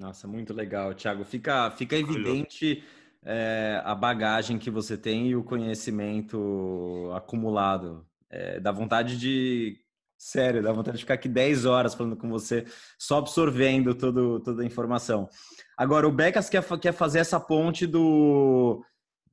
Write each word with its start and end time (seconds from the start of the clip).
Nossa, 0.00 0.26
muito 0.26 0.54
legal, 0.54 0.94
Thiago. 0.94 1.26
Fica, 1.26 1.70
fica 1.72 1.94
evidente 1.94 2.82
é, 3.22 3.82
a 3.84 3.94
bagagem 3.94 4.58
que 4.58 4.70
você 4.70 4.96
tem 4.96 5.28
e 5.28 5.36
o 5.36 5.44
conhecimento 5.44 7.12
acumulado. 7.14 8.06
É, 8.30 8.58
dá 8.58 8.72
vontade 8.72 9.18
de. 9.18 9.78
Sério, 10.16 10.62
dá 10.62 10.72
vontade 10.72 10.96
de 10.96 11.02
ficar 11.02 11.14
aqui 11.14 11.28
10 11.28 11.66
horas 11.66 11.94
falando 11.94 12.16
com 12.16 12.30
você, 12.30 12.64
só 12.98 13.18
absorvendo 13.18 13.94
todo, 13.94 14.40
toda 14.40 14.62
a 14.62 14.66
informação. 14.66 15.28
Agora, 15.76 16.08
o 16.08 16.12
Becas 16.12 16.48
quer, 16.48 16.64
quer 16.78 16.92
fazer 16.92 17.18
essa 17.18 17.38
ponte 17.38 17.86
do, 17.86 18.82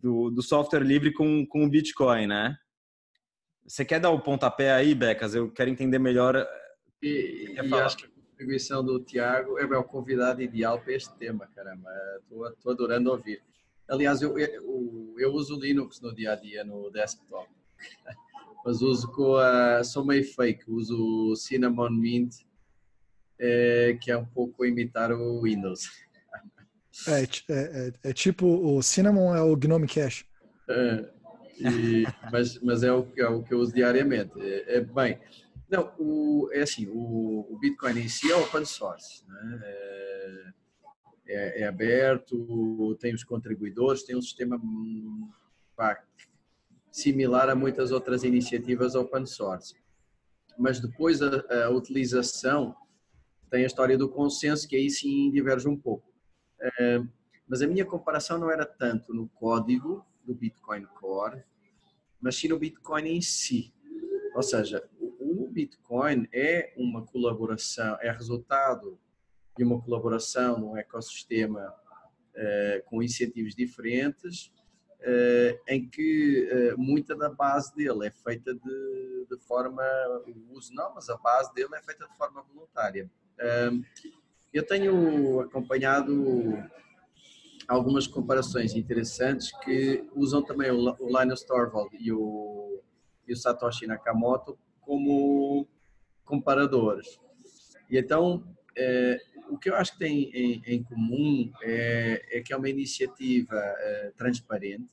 do, 0.02 0.30
do 0.32 0.42
software 0.42 0.84
livre 0.84 1.14
com, 1.14 1.46
com 1.46 1.64
o 1.64 1.70
Bitcoin, 1.70 2.28
né? 2.28 2.58
Você 3.66 3.86
quer 3.86 4.02
dar 4.02 4.10
o 4.10 4.20
pontapé 4.20 4.74
aí, 4.74 4.94
Becas? 4.94 5.34
Eu 5.34 5.50
quero 5.50 5.70
entender 5.70 6.00
melhor. 6.00 6.46
E, 7.02 7.54
e 7.54 7.74
acho 7.76 7.98
que 7.98 8.17
contribuição 8.38 8.84
do 8.84 9.00
Tiago 9.00 9.58
é 9.58 9.78
o 9.78 9.84
convidado 9.84 10.44
ideal 10.44 10.80
para 10.80 10.94
este 10.94 11.12
tema, 11.16 11.50
caramba. 11.56 11.90
Estou 12.56 12.72
adorando 12.72 13.10
ouvir. 13.10 13.42
Aliás, 13.90 14.22
eu, 14.22 14.38
eu, 14.38 15.16
eu 15.18 15.34
uso 15.34 15.60
Linux 15.60 16.00
no 16.02 16.14
dia 16.14 16.34
a 16.34 16.36
dia 16.36 16.64
no 16.64 16.92
desktop, 16.92 17.50
mas 18.64 18.82
uso 18.84 19.12
com 19.12 19.38
a. 19.38 19.84
Sou 19.84 20.06
meio 20.06 20.24
fake, 20.24 20.70
uso 20.70 21.32
o 21.32 21.36
Cinnamon 21.36 21.90
Mint, 21.90 22.36
é, 23.40 23.98
que 24.00 24.12
é 24.12 24.18
um 24.18 24.26
pouco 24.26 24.64
imitar 24.64 25.12
o 25.12 25.42
Windows. 25.42 25.90
É, 27.08 27.24
é, 27.24 27.88
é, 27.88 28.10
é 28.10 28.14
tipo 28.14 28.46
o 28.46 28.84
Cinnamon 28.84 29.36
é 29.36 29.42
o 29.42 29.56
Gnome 29.56 29.88
Cache. 29.88 30.26
É, 30.70 31.10
e, 31.60 32.04
mas, 32.32 32.60
mas 32.60 32.84
é, 32.84 32.92
o, 32.92 33.08
é 33.18 33.28
o 33.28 33.42
que 33.42 33.54
eu 33.54 33.60
uso 33.60 33.74
diariamente. 33.74 34.34
É, 34.40 34.76
é 34.78 34.82
bem, 34.82 35.18
não, 35.70 35.94
o, 36.00 36.50
é 36.54 36.62
assim, 36.62 36.88
o, 36.88 37.46
o, 37.50 37.58
Bitcoin 37.60 38.00
em 38.00 38.08
si 38.08 38.32
é 38.32 38.36
open 38.36 38.64
source, 38.64 39.24
né? 39.28 39.60
é, 39.64 40.54
é, 41.28 41.62
é, 41.62 41.68
aberto, 41.68 42.96
tem 43.00 43.14
os 43.14 43.24
contribuidores, 43.24 44.04
tem 44.04 44.16
um 44.16 44.22
sistema 44.22 44.60
pá, 45.76 46.02
similar 46.92 47.50
a 47.50 47.56
muitas 47.56 47.92
outras 47.92 48.24
iniciativas 48.24 48.96
open 48.96 49.26
source. 49.26 49.76
Mas 50.58 50.80
depois 50.80 51.22
a, 51.22 51.66
a, 51.66 51.70
utilização 51.70 52.76
tem 53.52 53.64
a 53.64 53.68
história 53.68 53.98
do 53.98 54.10
consenso, 54.10 54.68
que 54.68 54.76
aí 54.76 54.90
sim 54.90 55.30
diverge 55.32 55.68
um 55.68 55.78
pouco. 55.78 56.08
É, 56.60 57.02
mas 57.48 57.62
a 57.62 57.68
minha 57.68 57.86
comparação 57.86 58.38
não 58.38 58.50
era 58.50 58.66
tanto 58.66 59.14
no 59.14 59.28
código 59.30 60.06
do 60.24 60.34
Bitcoin 60.34 60.86
Core, 61.00 61.44
mas 62.22 62.36
sim 62.36 62.48
no 62.48 62.58
Bitcoin 62.58 63.10
em 63.10 63.22
si. 63.22 63.74
Ou 64.34 64.44
seja, 64.44 64.88
Bitcoin 65.58 66.28
é 66.32 66.72
uma 66.78 67.04
colaboração, 67.04 67.98
é 68.00 68.12
resultado 68.12 69.00
de 69.58 69.64
uma 69.64 69.82
colaboração 69.82 70.60
num 70.60 70.78
ecossistema 70.78 71.74
uh, 72.36 72.84
com 72.86 73.02
incentivos 73.02 73.56
diferentes, 73.56 74.54
uh, 75.02 75.60
em 75.68 75.90
que 75.90 76.48
uh, 76.48 76.80
muita 76.80 77.16
da 77.16 77.32
base 77.32 77.76
dele 77.76 78.06
é 78.06 78.12
feita 78.12 78.54
de, 78.54 79.28
de 79.32 79.38
forma, 79.48 79.82
o 80.28 80.56
uso 80.56 80.72
não, 80.76 80.94
mas 80.94 81.10
a 81.10 81.18
base 81.18 81.52
dele 81.56 81.74
é 81.74 81.82
feita 81.82 82.08
de 82.08 82.16
forma 82.16 82.44
voluntária. 82.44 83.10
eu 84.54 84.64
tenho 84.64 85.40
acompanhado 85.40 86.64
algumas 87.68 88.06
comparações 88.06 88.76
interessantes 88.76 89.52
que 89.64 90.08
usam 90.16 90.44
também 90.44 90.70
o 90.70 91.20
Linus 91.20 91.42
Torvald 91.42 91.90
e 92.00 92.12
o, 92.12 92.80
e 93.28 93.34
o 93.34 93.36
Satoshi 93.36 93.88
Nakamoto 93.88 94.56
como 94.88 95.68
comparadores. 96.24 97.20
E 97.90 97.98
então, 97.98 98.42
é, 98.76 99.18
o 99.50 99.58
que 99.58 99.70
eu 99.70 99.76
acho 99.76 99.92
que 99.92 100.00
tem 100.00 100.32
em, 100.34 100.64
em 100.66 100.84
comum 100.84 101.52
é, 101.62 102.38
é, 102.38 102.42
que 102.42 102.54
é 102.54 102.58
uma 102.58 102.70
iniciativa 102.70 103.56
é, 103.56 104.14
transparente, 104.16 104.88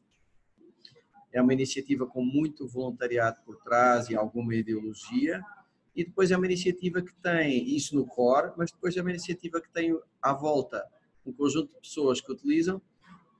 é 1.33 1.41
uma 1.41 1.53
iniciativa 1.53 2.07
com 2.07 2.25
muito 2.25 2.67
voluntariado 2.67 3.41
por 3.47 3.57
trás 3.63 4.09
e 4.09 4.17
alguma 4.17 4.55
ideologia, 4.55 5.41
e 5.95 6.05
depois 6.05 6.33
é 6.33 6.37
uma 6.37 6.47
iniciativa 6.47 7.01
que 7.01 7.15
tem 7.23 7.77
isso 7.77 7.95
no 7.95 8.05
core, 8.05 8.53
mas 8.57 8.73
depois 8.73 8.97
é 8.97 9.01
uma 9.01 9.11
iniciativa 9.11 9.61
que 9.61 9.71
tem 9.73 9.97
à 10.21 10.33
volta 10.33 10.85
um 11.25 11.33
conjunto 11.33 11.73
de 11.73 11.81
pessoas 11.81 12.21
que 12.21 12.31
utilizam 12.31 12.83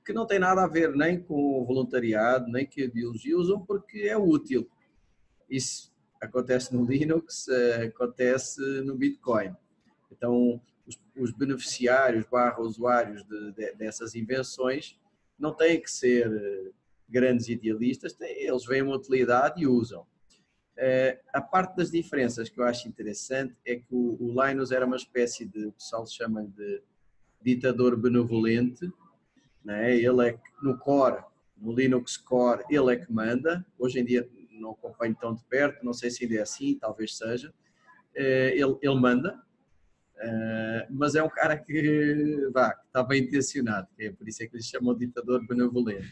que 0.05 0.13
não 0.13 0.25
tem 0.25 0.37
nada 0.37 0.63
a 0.63 0.67
ver 0.67 0.95
nem 0.95 1.19
com 1.19 1.59
o 1.59 1.65
voluntariado, 1.65 2.49
nem 2.51 2.65
a 2.65 2.81
ideologia, 2.81 3.35
usam 3.35 3.65
porque 3.65 4.01
é 4.01 4.15
útil. 4.15 4.69
Isso 5.49 5.94
acontece 6.21 6.73
no 6.73 6.85
Linux, 6.85 7.47
eh, 7.47 7.85
acontece 7.85 8.61
no 8.81 8.95
Bitcoin. 8.95 9.55
Então, 10.11 10.61
os, 10.85 10.99
os 11.17 11.31
beneficiários 11.31 12.25
barra 12.25 12.61
usuários 12.61 13.23
de, 13.23 13.51
de, 13.53 13.73
dessas 13.73 14.15
invenções 14.15 14.99
não 15.37 15.53
têm 15.53 15.81
que 15.81 15.91
ser 15.91 16.31
eh, 16.31 16.71
grandes 17.07 17.49
idealistas, 17.49 18.13
têm, 18.13 18.43
eles 18.43 18.65
veem 18.65 18.83
uma 18.83 18.95
utilidade 18.95 19.61
e 19.61 19.67
usam. 19.67 20.05
Uh, 20.77 21.17
a 21.31 21.39
parte 21.39 21.77
das 21.77 21.89
diferenças 21.89 22.49
que 22.49 22.59
eu 22.59 22.65
acho 22.65 22.85
interessante 22.85 23.55
é 23.65 23.77
que 23.77 23.95
o, 23.95 24.17
o 24.19 24.43
Linus 24.43 24.73
era 24.73 24.85
uma 24.85 24.97
espécie 24.97 25.45
de, 25.45 25.67
o 25.67 25.71
pessoal 25.71 26.05
chama 26.05 26.43
de 26.43 26.81
ditador 27.41 27.95
benevolente, 27.95 28.91
né? 29.63 29.95
ele 29.95 30.29
é 30.29 30.39
no 30.61 30.77
core, 30.77 31.23
no 31.57 31.73
Linux 31.73 32.17
Core, 32.17 32.63
ele 32.69 32.93
é 32.93 32.97
que 32.97 33.11
manda. 33.11 33.65
Hoje 33.79 33.99
em 33.99 34.05
dia 34.05 34.27
não 34.59 34.71
acompanho 34.71 35.15
tão 35.15 35.33
de 35.33 35.43
perto, 35.45 35.83
não 35.83 35.93
sei 35.93 36.09
se 36.09 36.23
ainda 36.23 36.35
é 36.35 36.41
assim, 36.41 36.77
talvez 36.79 37.17
seja. 37.17 37.53
Eh, 38.15 38.53
ele, 38.55 38.77
ele 38.81 38.95
manda, 38.95 39.41
eh, 40.17 40.87
mas 40.89 41.15
é 41.15 41.23
um 41.23 41.29
cara 41.29 41.57
que, 41.57 42.49
vá, 42.53 42.79
está 42.85 43.03
bem 43.03 43.23
intencionado, 43.23 43.87
é 43.99 44.11
por 44.11 44.27
isso 44.27 44.43
é 44.43 44.47
que 44.47 44.57
lhe 44.57 44.63
chamam 44.63 44.95
ditador 44.95 45.45
benevolente. 45.45 46.11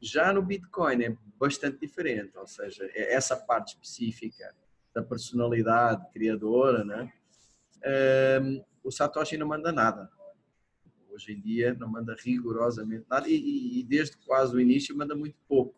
Já 0.00 0.32
no 0.32 0.42
Bitcoin 0.42 1.04
é 1.04 1.16
bastante 1.38 1.78
diferente, 1.78 2.36
ou 2.36 2.46
seja, 2.46 2.88
é 2.94 3.14
essa 3.14 3.36
parte 3.36 3.74
específica 3.74 4.54
da 4.94 5.02
personalidade 5.02 6.06
criadora, 6.12 6.84
né? 6.84 7.12
Eh, 7.82 8.62
o 8.82 8.90
Satoshi 8.90 9.36
não 9.36 9.46
manda 9.46 9.72
nada 9.72 10.10
Hoje 11.16 11.32
em 11.32 11.40
dia 11.40 11.72
não 11.72 11.88
manda 11.88 12.14
rigorosamente 12.22 13.06
nada 13.08 13.26
e, 13.26 13.80
e 13.80 13.82
desde 13.82 14.18
quase 14.18 14.54
o 14.54 14.60
início 14.60 14.94
manda 14.94 15.16
muito 15.16 15.38
pouco. 15.48 15.74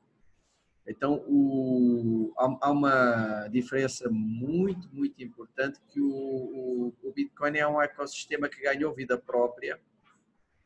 Então 0.88 1.22
o, 1.28 2.32
há, 2.38 2.58
há, 2.62 2.70
uma 2.70 3.46
diferença 3.48 4.08
muito, 4.10 4.88
muito 4.90 5.22
importante 5.22 5.78
que 5.86 6.00
o, 6.00 6.08
o, 6.08 6.94
o, 7.02 7.12
Bitcoin 7.12 7.58
é 7.58 7.68
um 7.68 7.80
ecossistema 7.80 8.48
que 8.48 8.62
ganhou 8.62 8.94
vida 8.94 9.18
própria 9.18 9.78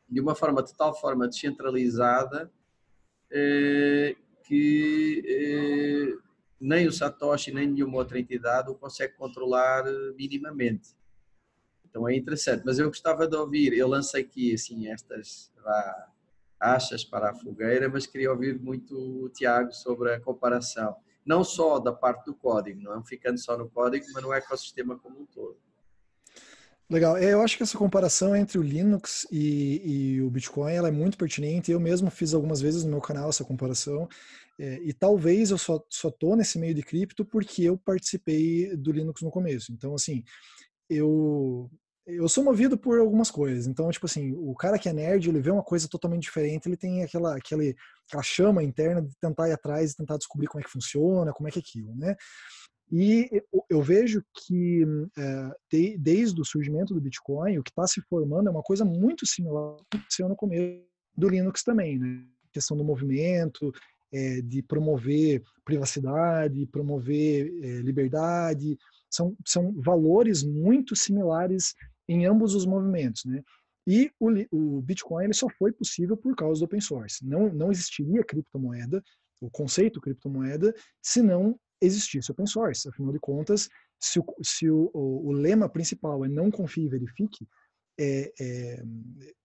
de 0.09 0.21
uma 0.21 0.33
forma 0.33 0.63
de 0.63 0.73
tal 0.75 0.97
forma 0.97 1.27
descentralizada 1.27 2.49
eh, 3.29 4.15
que 4.43 5.23
eh, 5.27 6.17
nem 6.59 6.87
o 6.87 6.91
Satoshi 6.91 7.51
nem 7.51 7.67
nenhuma 7.67 7.97
outra 7.97 8.17
entidade 8.17 8.69
o 8.69 8.75
consegue 8.75 9.15
controlar 9.15 9.83
minimamente. 10.15 10.95
Então 11.83 12.07
é 12.07 12.15
interessante, 12.15 12.63
mas 12.65 12.79
eu 12.79 12.87
gostava 12.87 13.27
de 13.27 13.35
ouvir, 13.35 13.73
eu 13.73 13.87
lancei 13.87 14.21
aqui 14.21 14.53
assim 14.53 14.87
estas 14.87 15.51
achas 16.63 17.03
para 17.03 17.31
a 17.31 17.35
fogueira, 17.35 17.89
mas 17.89 18.05
queria 18.05 18.31
ouvir 18.31 18.57
muito 18.59 18.95
o 18.95 19.29
Tiago 19.29 19.73
sobre 19.73 20.13
a 20.13 20.19
comparação, 20.19 20.95
não 21.25 21.43
só 21.43 21.77
da 21.77 21.91
parte 21.91 22.25
do 22.25 22.33
código, 22.33 22.81
não 22.81 23.03
ficando 23.03 23.37
só 23.37 23.57
no 23.57 23.69
código, 23.69 24.05
mas 24.13 24.23
no 24.23 24.33
ecossistema 24.33 24.97
como 24.97 25.21
um 25.21 25.25
todo. 25.25 25.57
Legal, 26.89 27.17
é, 27.17 27.33
eu 27.33 27.41
acho 27.41 27.57
que 27.57 27.63
essa 27.63 27.77
comparação 27.77 28.35
entre 28.35 28.57
o 28.57 28.61
Linux 28.61 29.25
e, 29.31 29.81
e 29.83 30.21
o 30.21 30.29
Bitcoin 30.29 30.73
ela 30.73 30.89
é 30.89 30.91
muito 30.91 31.17
pertinente. 31.17 31.71
Eu 31.71 31.79
mesmo 31.79 32.11
fiz 32.11 32.33
algumas 32.33 32.61
vezes 32.61 32.83
no 32.83 32.91
meu 32.91 33.01
canal 33.01 33.29
essa 33.29 33.43
comparação. 33.43 34.07
É, 34.59 34.79
e 34.83 34.93
talvez 34.93 35.49
eu 35.49 35.57
só, 35.57 35.83
só 35.89 36.11
tô 36.11 36.35
nesse 36.35 36.59
meio 36.59 36.75
de 36.75 36.83
cripto 36.83 37.25
porque 37.25 37.63
eu 37.63 37.77
participei 37.77 38.75
do 38.75 38.91
Linux 38.91 39.21
no 39.21 39.31
começo. 39.31 39.71
Então, 39.71 39.95
assim, 39.95 40.23
eu 40.89 41.71
eu 42.05 42.27
sou 42.27 42.43
movido 42.43 42.77
por 42.77 42.99
algumas 42.99 43.31
coisas. 43.31 43.67
Então, 43.67 43.89
tipo 43.89 44.05
assim, 44.05 44.33
o 44.33 44.53
cara 44.55 44.77
que 44.77 44.89
é 44.89 44.93
nerd, 44.93 45.29
ele 45.29 45.41
vê 45.41 45.51
uma 45.51 45.63
coisa 45.63 45.87
totalmente 45.87 46.23
diferente, 46.23 46.67
ele 46.67 46.77
tem 46.77 47.03
aquela, 47.03 47.35
aquela, 47.37 47.63
aquela 48.07 48.23
chama 48.23 48.63
interna 48.63 49.01
de 49.01 49.15
tentar 49.19 49.49
ir 49.49 49.53
atrás 49.53 49.91
e 49.91 49.97
tentar 49.97 50.17
descobrir 50.17 50.47
como 50.47 50.61
é 50.61 50.65
que 50.65 50.71
funciona, 50.71 51.33
como 51.33 51.47
é 51.47 51.51
que 51.51 51.59
é 51.59 51.61
aquilo, 51.61 51.95
né? 51.95 52.15
E 52.91 53.27
eu 53.69 53.81
vejo 53.81 54.23
que 54.45 54.85
é, 55.17 55.97
desde 55.97 56.39
o 56.39 56.45
surgimento 56.45 56.93
do 56.93 57.01
Bitcoin, 57.01 57.57
o 57.57 57.63
que 57.63 57.71
está 57.71 57.87
se 57.87 58.01
formando 58.01 58.49
é 58.49 58.51
uma 58.51 58.61
coisa 58.61 58.85
muito 58.85 59.25
similar 59.25 59.63
ao 59.63 59.77
que 59.89 59.97
aconteceu 59.97 60.29
no 60.29 60.35
começo 60.35 60.85
do 61.17 61.29
Linux 61.29 61.63
também, 61.63 61.97
né? 61.97 62.23
A 62.49 62.53
questão 62.53 62.77
do 62.77 62.83
movimento, 62.83 63.71
é, 64.11 64.41
de 64.41 64.61
promover 64.61 65.41
privacidade, 65.65 66.67
promover 66.67 67.51
é, 67.63 67.81
liberdade, 67.81 68.77
são, 69.09 69.35
são 69.45 69.73
valores 69.81 70.43
muito 70.43 70.95
similares 70.95 71.73
em 72.13 72.25
ambos 72.25 72.53
os 72.55 72.65
movimentos, 72.65 73.25
né? 73.25 73.41
E 73.85 74.11
o, 74.19 74.29
o 74.51 74.81
Bitcoin 74.81 75.25
ele 75.25 75.33
só 75.33 75.47
foi 75.49 75.71
possível 75.71 76.15
por 76.15 76.35
causa 76.35 76.59
do 76.59 76.65
open 76.65 76.79
source. 76.79 77.25
Não, 77.25 77.51
não 77.53 77.71
existiria 77.71 78.23
criptomoeda, 78.23 79.03
o 79.41 79.49
conceito 79.49 79.99
criptomoeda, 79.99 80.73
se 81.01 81.21
não 81.21 81.59
existisse 81.81 82.31
open 82.31 82.45
source. 82.45 82.87
Afinal 82.87 83.11
de 83.11 83.19
contas, 83.19 83.69
se 83.99 84.19
o, 84.19 84.25
se 84.41 84.69
o, 84.69 84.89
o, 84.93 85.27
o 85.27 85.31
lema 85.33 85.67
principal 85.67 86.23
é 86.23 86.29
não 86.29 86.49
confie 86.49 86.85
e 86.85 86.89
verifique, 86.89 87.45
é, 87.99 88.33
é, 88.39 88.83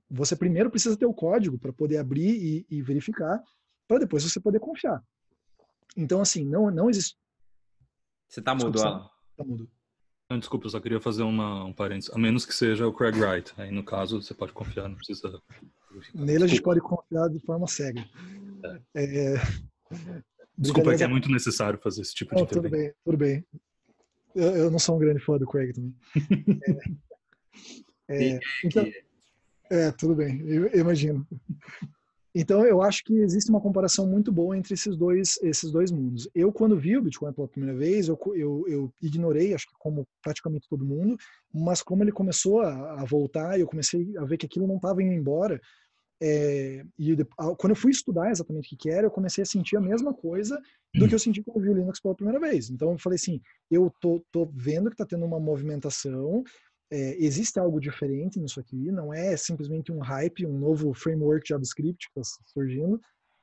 você 0.08 0.36
primeiro 0.36 0.70
precisa 0.70 0.96
ter 0.96 1.06
o 1.06 1.14
código 1.14 1.58
para 1.58 1.72
poder 1.72 1.98
abrir 1.98 2.30
e, 2.30 2.66
e 2.70 2.82
verificar, 2.82 3.42
para 3.88 3.98
depois 3.98 4.22
você 4.22 4.40
poder 4.40 4.60
confiar. 4.60 5.02
Então, 5.96 6.20
assim, 6.20 6.44
não, 6.44 6.70
não 6.70 6.88
existe. 6.88 7.16
Você 8.28 8.40
tá 8.40 8.54
mudo, 8.54 8.80
Alan. 8.80 9.10
Tá 9.36 9.44
mudo. 9.44 9.70
Não, 10.30 10.38
desculpa, 10.38 10.66
eu 10.66 10.70
só 10.70 10.80
queria 10.80 11.00
fazer 11.00 11.22
uma, 11.22 11.64
um 11.64 11.72
parênteses. 11.72 12.14
A 12.14 12.18
menos 12.18 12.44
que 12.44 12.54
seja 12.54 12.86
o 12.86 12.92
Craig 12.92 13.18
Wright. 13.18 13.54
Aí, 13.56 13.70
no 13.70 13.82
caso, 13.82 14.20
você 14.20 14.34
pode 14.34 14.52
confiar, 14.52 14.86
não 14.86 14.96
precisa. 14.96 15.40
Nele 16.14 16.44
a 16.44 16.46
gente 16.46 16.60
pode 16.60 16.80
confiar 16.80 17.28
de 17.30 17.40
forma 17.40 17.66
cega. 17.66 18.06
É. 18.94 19.34
É... 19.34 19.42
Desculpa, 20.56 20.92
é 20.92 20.98
que 20.98 21.04
é 21.04 21.08
muito 21.08 21.30
necessário 21.30 21.78
fazer 21.78 22.02
esse 22.02 22.14
tipo 22.14 22.34
não, 22.34 22.44
de 22.44 22.50
Tudo 22.50 22.68
bem, 22.68 22.92
tudo 23.02 23.16
bem. 23.16 23.42
Eu, 24.34 24.56
eu, 24.56 24.70
não 24.70 24.78
sou 24.78 24.96
um 24.96 24.98
grande 24.98 25.20
fã 25.20 25.38
do 25.38 25.46
Craig 25.46 25.72
também. 25.72 25.94
é, 28.08 28.32
é, 28.32 28.40
então, 28.64 28.86
é, 29.70 29.90
tudo 29.92 30.14
bem, 30.14 30.40
eu, 30.46 30.66
eu 30.66 30.80
imagino. 30.80 31.26
Então, 32.34 32.64
eu 32.64 32.82
acho 32.82 33.02
que 33.04 33.14
existe 33.14 33.50
uma 33.50 33.60
comparação 33.60 34.06
muito 34.06 34.30
boa 34.30 34.56
entre 34.56 34.74
esses 34.74 34.96
dois, 34.96 35.38
esses 35.42 35.70
dois 35.70 35.90
mundos. 35.90 36.28
Eu, 36.34 36.52
quando 36.52 36.78
vi 36.78 36.96
o 36.96 37.02
Bitcoin 37.02 37.32
pela 37.32 37.48
primeira 37.48 37.76
vez, 37.76 38.08
eu, 38.08 38.18
eu, 38.34 38.64
eu 38.68 38.92
ignorei, 39.00 39.54
acho 39.54 39.66
que 39.66 39.74
como 39.78 40.06
praticamente 40.22 40.68
todo 40.68 40.84
mundo, 40.84 41.16
mas 41.52 41.82
como 41.82 42.04
ele 42.04 42.12
começou 42.12 42.60
a, 42.60 43.00
a 43.00 43.04
voltar, 43.04 43.58
eu 43.58 43.66
comecei 43.66 44.16
a 44.18 44.24
ver 44.24 44.36
que 44.36 44.46
aquilo 44.46 44.66
não 44.66 44.76
estava 44.76 45.02
indo 45.02 45.12
embora. 45.12 45.60
É, 46.20 46.84
e 46.98 47.16
quando 47.56 47.70
eu 47.70 47.76
fui 47.76 47.92
estudar 47.92 48.30
exatamente 48.30 48.74
o 48.74 48.76
que, 48.76 48.90
era, 48.90 49.06
eu 49.06 49.10
comecei 49.10 49.42
a 49.42 49.46
sentir 49.46 49.76
a 49.76 49.80
mesma 49.80 50.12
coisa 50.12 50.60
do 50.92 51.08
que 51.08 51.14
eu 51.14 51.18
senti 51.18 51.42
quando 51.42 51.58
eu 51.58 51.62
vi 51.62 51.70
o 51.70 51.74
Linux 51.74 52.00
pela 52.00 52.14
primeira 52.14 52.40
vez. 52.40 52.70
Então, 52.70 52.92
eu 52.92 52.98
falei 52.98 53.16
assim: 53.16 53.40
eu 53.70 53.92
tô, 54.00 54.24
tô 54.32 54.50
vendo 54.52 54.90
que 54.90 54.94
está 54.94 55.06
tendo 55.06 55.24
uma 55.24 55.38
movimentação, 55.38 56.42
é, 56.90 57.16
existe 57.22 57.58
algo 57.58 57.80
diferente 57.80 58.40
nisso 58.40 58.58
aqui, 58.58 58.90
não 58.90 59.12
é 59.12 59.36
simplesmente 59.36 59.92
um 59.92 59.98
hype, 59.98 60.46
um 60.46 60.58
novo 60.58 60.94
framework 60.94 61.46
JavaScript 61.48 62.10
que 62.12 62.20
está 62.20 62.42
surgindo, 62.46 63.00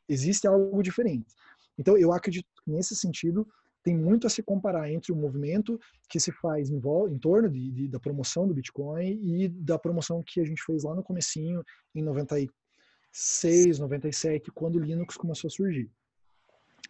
existe 0.10 0.48
algo 0.48 0.82
diferente. 0.82 1.34
Então, 1.78 1.98
eu 1.98 2.12
acredito 2.12 2.48
que 2.64 2.72
nesse 2.72 2.96
sentido 2.96 3.48
tem 3.84 3.96
muito 3.96 4.26
a 4.26 4.30
se 4.30 4.42
comparar 4.42 4.92
entre 4.92 5.12
o 5.12 5.16
movimento 5.16 5.80
que 6.10 6.20
se 6.20 6.32
faz 6.32 6.72
em, 6.72 6.78
em 6.78 7.20
torno 7.20 7.50
de, 7.50 7.72
de, 7.72 7.88
da 7.88 8.00
promoção 8.00 8.48
do 8.48 8.54
Bitcoin 8.54 9.20
e 9.22 9.48
da 9.48 9.78
promoção 9.78 10.24
que 10.24 10.40
a 10.40 10.46
gente 10.46 10.64
fez 10.64 10.84
lá 10.84 10.96
no 10.96 11.04
comecinho, 11.04 11.64
em 11.94 12.02
96, 12.02 13.78
97, 13.78 14.52
quando 14.52 14.78
o 14.78 14.80
Linux 14.80 15.16
começou 15.18 15.50
a 15.50 15.52
surgir. 15.52 15.88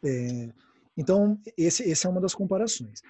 É, 0.06 0.50
então, 0.96 1.38
esse, 1.58 1.84
esse 1.84 2.08
é 2.08 2.10
uma 2.10 2.22
das 2.22 2.34
comparações. 2.34 3.02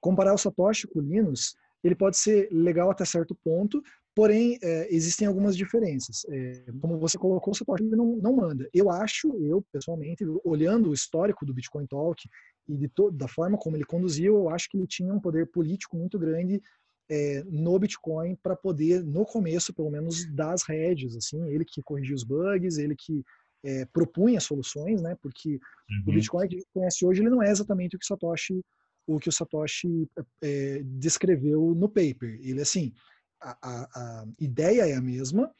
Comparar 0.00 0.34
o 0.34 0.38
Satoshi 0.38 0.86
com 0.86 1.00
o 1.00 1.02
Linux 1.02 1.56
ele 1.82 1.94
pode 1.94 2.16
ser 2.16 2.48
legal 2.50 2.90
até 2.90 3.04
certo 3.04 3.34
ponto, 3.34 3.82
porém 4.14 4.58
é, 4.62 4.94
existem 4.94 5.26
algumas 5.26 5.56
diferenças. 5.56 6.24
É, 6.28 6.64
como 6.80 6.98
você 6.98 7.18
colocou, 7.18 7.52
o 7.52 7.56
Satoshi 7.56 7.84
não, 7.84 8.16
não 8.16 8.34
manda. 8.34 8.68
Eu 8.72 8.90
acho, 8.90 9.28
eu 9.42 9.64
pessoalmente, 9.72 10.24
olhando 10.44 10.90
o 10.90 10.94
histórico 10.94 11.44
do 11.44 11.54
Bitcoin 11.54 11.86
Talk 11.86 12.22
e 12.68 12.76
de 12.76 12.90
da 13.12 13.26
forma 13.26 13.58
como 13.58 13.76
ele 13.76 13.84
conduziu, 13.84 14.36
eu 14.36 14.50
acho 14.50 14.68
que 14.68 14.76
ele 14.76 14.86
tinha 14.86 15.12
um 15.12 15.20
poder 15.20 15.46
político 15.46 15.96
muito 15.96 16.18
grande 16.18 16.62
é, 17.10 17.42
no 17.44 17.78
Bitcoin 17.78 18.36
para 18.36 18.54
poder, 18.54 19.02
no 19.02 19.24
começo, 19.24 19.74
pelo 19.74 19.90
menos, 19.90 20.24
dar 20.34 20.52
as 20.52 20.62
rédeas. 20.62 21.16
Assim, 21.16 21.42
ele 21.48 21.64
que 21.64 21.82
corrigia 21.82 22.14
os 22.14 22.24
bugs, 22.24 22.78
ele 22.78 22.94
que 22.96 23.24
é, 23.64 23.84
propunha 23.86 24.40
soluções, 24.40 25.00
né? 25.02 25.16
Porque 25.20 25.50
uhum. 25.90 26.02
o 26.08 26.12
Bitcoin 26.12 26.48
que 26.48 26.56
a 26.56 26.58
gente 26.58 26.68
conhece 26.72 27.04
hoje 27.04 27.22
ele 27.22 27.30
não 27.30 27.42
é 27.42 27.50
exatamente 27.50 27.96
o 27.96 27.98
que 27.98 28.06
Satoshi 28.06 28.62
o 29.06 29.18
que 29.18 29.28
o 29.28 29.32
Satoshi 29.32 30.08
é, 30.42 30.82
descreveu 30.84 31.74
no 31.74 31.88
paper. 31.88 32.38
Ele, 32.42 32.60
assim, 32.60 32.92
a, 33.40 33.56
a, 33.62 33.82
a 33.94 34.26
ideia 34.38 34.88
é 34.88 34.94
a 34.94 35.00
mesma, 35.00 35.52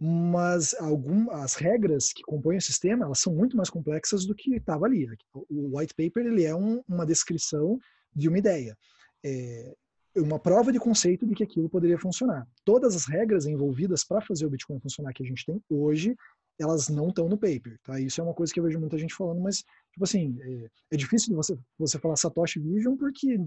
mas 0.00 0.74
algum, 0.74 1.30
as 1.32 1.54
regras 1.54 2.12
que 2.12 2.22
compõem 2.22 2.58
o 2.58 2.62
sistema 2.62 3.04
elas 3.04 3.18
são 3.18 3.34
muito 3.34 3.56
mais 3.56 3.68
complexas 3.68 4.24
do 4.24 4.34
que 4.34 4.54
estava 4.54 4.86
ali. 4.86 5.08
O 5.34 5.76
white 5.78 5.94
paper 5.94 6.24
ele 6.24 6.44
é 6.44 6.54
um, 6.54 6.82
uma 6.88 7.04
descrição 7.04 7.78
de 8.14 8.28
uma 8.28 8.38
ideia, 8.38 8.76
é 9.24 9.74
uma 10.16 10.38
prova 10.38 10.72
de 10.72 10.78
conceito 10.78 11.26
de 11.26 11.34
que 11.34 11.42
aquilo 11.42 11.68
poderia 11.68 11.98
funcionar. 11.98 12.46
Todas 12.64 12.94
as 12.94 13.06
regras 13.06 13.46
envolvidas 13.46 14.04
para 14.04 14.20
fazer 14.20 14.46
o 14.46 14.50
Bitcoin 14.50 14.80
funcionar 14.80 15.12
que 15.12 15.22
a 15.22 15.26
gente 15.26 15.44
tem 15.44 15.62
hoje, 15.68 16.16
elas 16.58 16.88
não 16.88 17.08
estão 17.08 17.28
no 17.28 17.38
paper, 17.38 17.78
tá? 17.82 18.00
Isso 18.00 18.20
é 18.20 18.24
uma 18.24 18.34
coisa 18.34 18.52
que 18.52 18.58
eu 18.58 18.64
vejo 18.64 18.80
muita 18.80 18.98
gente 18.98 19.14
falando, 19.14 19.40
mas, 19.40 19.62
tipo 19.98 20.04
assim, 20.04 20.38
é, 20.40 20.70
é 20.92 20.96
difícil 20.96 21.34
você, 21.34 21.58
você 21.76 21.98
falar 21.98 22.16
Satoshi 22.16 22.60
Vision 22.60 22.96
porque 22.96 23.38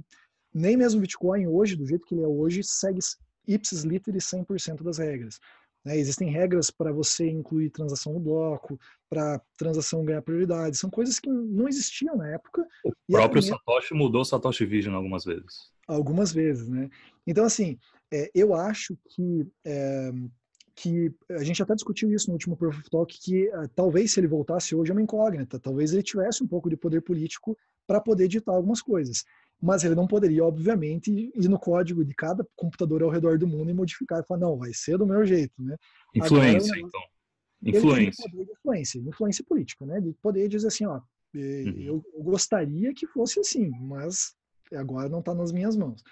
nem 0.53 0.75
mesmo 0.75 0.99
o 0.99 1.01
Bitcoin 1.01 1.47
hoje, 1.47 1.77
do 1.77 1.87
jeito 1.87 2.05
que 2.05 2.13
ele 2.13 2.23
é 2.23 2.27
hoje, 2.27 2.61
segue 2.63 2.99
ipsis 3.47 3.83
literis 3.83 4.25
100% 4.25 4.83
das 4.83 4.97
regras. 4.97 5.39
Né? 5.85 5.97
Existem 5.97 6.29
regras 6.29 6.69
para 6.69 6.91
você 6.91 7.29
incluir 7.29 7.69
transação 7.69 8.13
no 8.13 8.19
bloco, 8.19 8.77
para 9.09 9.41
transação 9.57 10.03
ganhar 10.03 10.21
prioridade, 10.21 10.77
são 10.77 10.89
coisas 10.89 11.19
que 11.19 11.29
não 11.29 11.69
existiam 11.69 12.17
na 12.17 12.29
época. 12.33 12.67
O 12.83 12.91
próprio 13.09 13.41
primeira... 13.41 13.57
Satoshi 13.57 13.93
mudou 13.93 14.25
Satoshi 14.25 14.65
Vision 14.65 14.93
algumas 14.93 15.23
vezes. 15.23 15.71
Algumas 15.87 16.33
vezes, 16.33 16.67
né? 16.67 16.89
Então, 17.25 17.45
assim, 17.45 17.79
é, 18.13 18.29
eu 18.35 18.53
acho 18.53 18.97
que 19.09 19.47
é, 19.65 20.11
que 20.75 21.13
a 21.29 21.43
gente 21.43 21.61
até 21.61 21.75
discutiu 21.75 22.11
isso 22.11 22.27
no 22.27 22.33
último 22.33 22.55
Proof 22.55 22.79
of 22.79 22.89
Talk, 22.89 23.19
que 23.19 23.47
uh, 23.49 23.67
talvez 23.75 24.11
se 24.11 24.19
ele 24.19 24.27
voltasse 24.27 24.75
hoje 24.75 24.91
é 24.91 24.93
uma 24.93 25.01
incógnita, 25.01 25.59
talvez 25.59 25.93
ele 25.93 26.03
tivesse 26.03 26.43
um 26.43 26.47
pouco 26.47 26.69
de 26.69 26.77
poder 26.77 27.01
político 27.01 27.57
para 27.85 27.99
poder 27.99 28.25
editar 28.25 28.51
algumas 28.51 28.81
coisas. 28.81 29.23
Mas 29.61 29.83
ele 29.83 29.93
não 29.93 30.07
poderia, 30.07 30.43
obviamente, 30.43 31.31
ir 31.35 31.47
no 31.47 31.59
código 31.59 32.03
de 32.03 32.15
cada 32.15 32.45
computador 32.55 33.03
ao 33.03 33.09
redor 33.09 33.37
do 33.37 33.47
mundo 33.47 33.69
e 33.69 33.73
modificar 33.73 34.19
e 34.19 34.25
falar, 34.25 34.39
não, 34.39 34.57
vai 34.57 34.73
ser 34.73 34.97
do 34.97 35.05
meu 35.05 35.23
jeito, 35.23 35.53
né? 35.61 35.77
Influência, 36.15 36.73
Agora, 36.73 36.87
então. 36.87 37.01
Influência. 37.63 38.25
Influência, 38.33 38.99
influência 38.99 39.45
política, 39.47 39.85
né? 39.85 40.01
De 40.01 40.13
poder 40.13 40.47
dizer 40.47 40.67
assim, 40.67 40.85
ó, 40.85 40.99
eh, 41.35 41.63
uhum. 41.67 41.79
eu, 41.79 42.05
eu 42.15 42.23
gostaria 42.23 42.91
que 42.93 43.05
fosse 43.05 43.39
assim, 43.39 43.69
mas 43.81 44.33
agora 44.73 45.07
não 45.07 45.19
está 45.19 45.33
nas 45.35 45.51
minhas 45.51 45.75
mãos. 45.75 46.03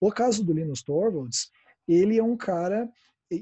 O 0.00 0.12
caso 0.12 0.44
do 0.44 0.52
Linus 0.52 0.82
Torvalds, 0.82 1.50
ele 1.88 2.18
é 2.18 2.22
um 2.22 2.36
cara 2.36 2.88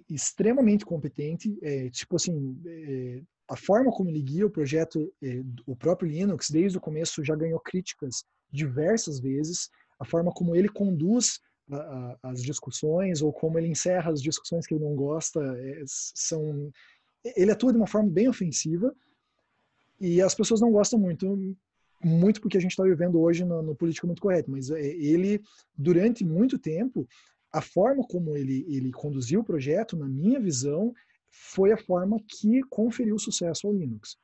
extremamente 0.08 0.84
competente, 0.84 1.58
é, 1.62 1.88
tipo 1.88 2.16
assim, 2.16 2.60
é, 2.66 3.22
a 3.48 3.56
forma 3.56 3.90
como 3.90 4.10
ele 4.10 4.20
guia 4.20 4.46
o 4.46 4.50
projeto, 4.50 5.12
é, 5.22 5.42
o 5.66 5.74
próprio 5.74 6.10
Linux, 6.10 6.50
desde 6.50 6.76
o 6.76 6.80
começo 6.80 7.24
já 7.24 7.34
ganhou 7.34 7.58
críticas 7.58 8.24
diversas 8.50 9.18
vezes, 9.18 9.70
a 9.98 10.04
forma 10.04 10.30
como 10.32 10.54
ele 10.54 10.68
conduz 10.68 11.40
a, 11.70 11.76
a, 11.76 12.30
as 12.30 12.42
discussões 12.42 13.22
ou 13.22 13.32
como 13.32 13.58
ele 13.58 13.68
encerra 13.68 14.12
as 14.12 14.22
discussões 14.22 14.66
que 14.66 14.74
ele 14.74 14.84
não 14.84 14.94
gosta, 14.94 15.40
é, 15.58 15.82
são, 15.86 16.70
ele 17.36 17.50
atua 17.50 17.72
de 17.72 17.78
uma 17.78 17.86
forma 17.86 18.10
bem 18.10 18.28
ofensiva 18.28 18.94
e 20.00 20.20
as 20.20 20.34
pessoas 20.34 20.60
não 20.60 20.70
gostam 20.70 20.98
muito, 20.98 21.56
muito 22.04 22.40
porque 22.40 22.58
a 22.58 22.60
gente 22.60 22.72
está 22.72 22.84
vivendo 22.84 23.20
hoje 23.20 23.44
no, 23.44 23.62
no 23.62 23.74
politicamente 23.74 24.20
correto, 24.20 24.50
mas 24.50 24.70
é, 24.70 24.80
ele, 24.80 25.40
durante 25.76 26.24
muito 26.24 26.58
tempo, 26.58 27.08
a 27.52 27.60
forma 27.60 28.04
como 28.06 28.36
ele, 28.36 28.64
ele 28.68 28.92
conduziu 28.92 29.40
o 29.40 29.44
projeto, 29.44 29.96
na 29.96 30.06
minha 30.06 30.40
visão, 30.40 30.92
foi 31.30 31.72
a 31.72 31.78
forma 31.78 32.18
que 32.26 32.62
conferiu 32.68 33.18
sucesso 33.18 33.66
ao 33.66 33.72
Linux. 33.72 34.16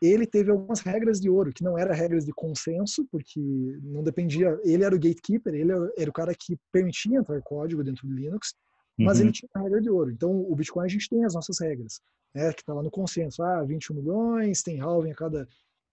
Ele 0.00 0.26
teve 0.26 0.50
algumas 0.50 0.80
regras 0.80 1.20
de 1.20 1.30
ouro, 1.30 1.52
que 1.52 1.64
não 1.64 1.78
eram 1.78 1.94
regras 1.94 2.24
de 2.24 2.32
consenso, 2.32 3.06
porque 3.10 3.40
não 3.82 4.02
dependia. 4.02 4.58
Ele 4.62 4.84
era 4.84 4.94
o 4.94 4.98
gatekeeper, 4.98 5.54
ele 5.54 5.72
era 5.96 6.10
o 6.10 6.12
cara 6.12 6.34
que 6.34 6.58
permitia 6.70 7.18
entrar 7.18 7.40
código 7.42 7.82
dentro 7.82 8.06
do 8.06 8.14
Linux, 8.14 8.54
mas 8.98 9.18
uhum. 9.18 9.24
ele 9.24 9.32
tinha 9.32 9.48
a 9.54 9.60
regra 9.60 9.80
de 9.80 9.90
ouro. 9.90 10.10
Então, 10.10 10.30
o 10.30 10.54
Bitcoin 10.54 10.84
a 10.84 10.88
gente 10.88 11.08
tem 11.08 11.24
as 11.24 11.34
nossas 11.34 11.58
regras, 11.58 12.00
né, 12.34 12.52
que 12.52 12.60
está 12.60 12.74
lá 12.74 12.82
no 12.82 12.90
consenso. 12.90 13.42
Ah, 13.42 13.62
21 13.62 13.96
milhões, 13.96 14.62
tem 14.62 14.80
halving 14.80 15.12
a 15.12 15.14
cada, 15.14 15.48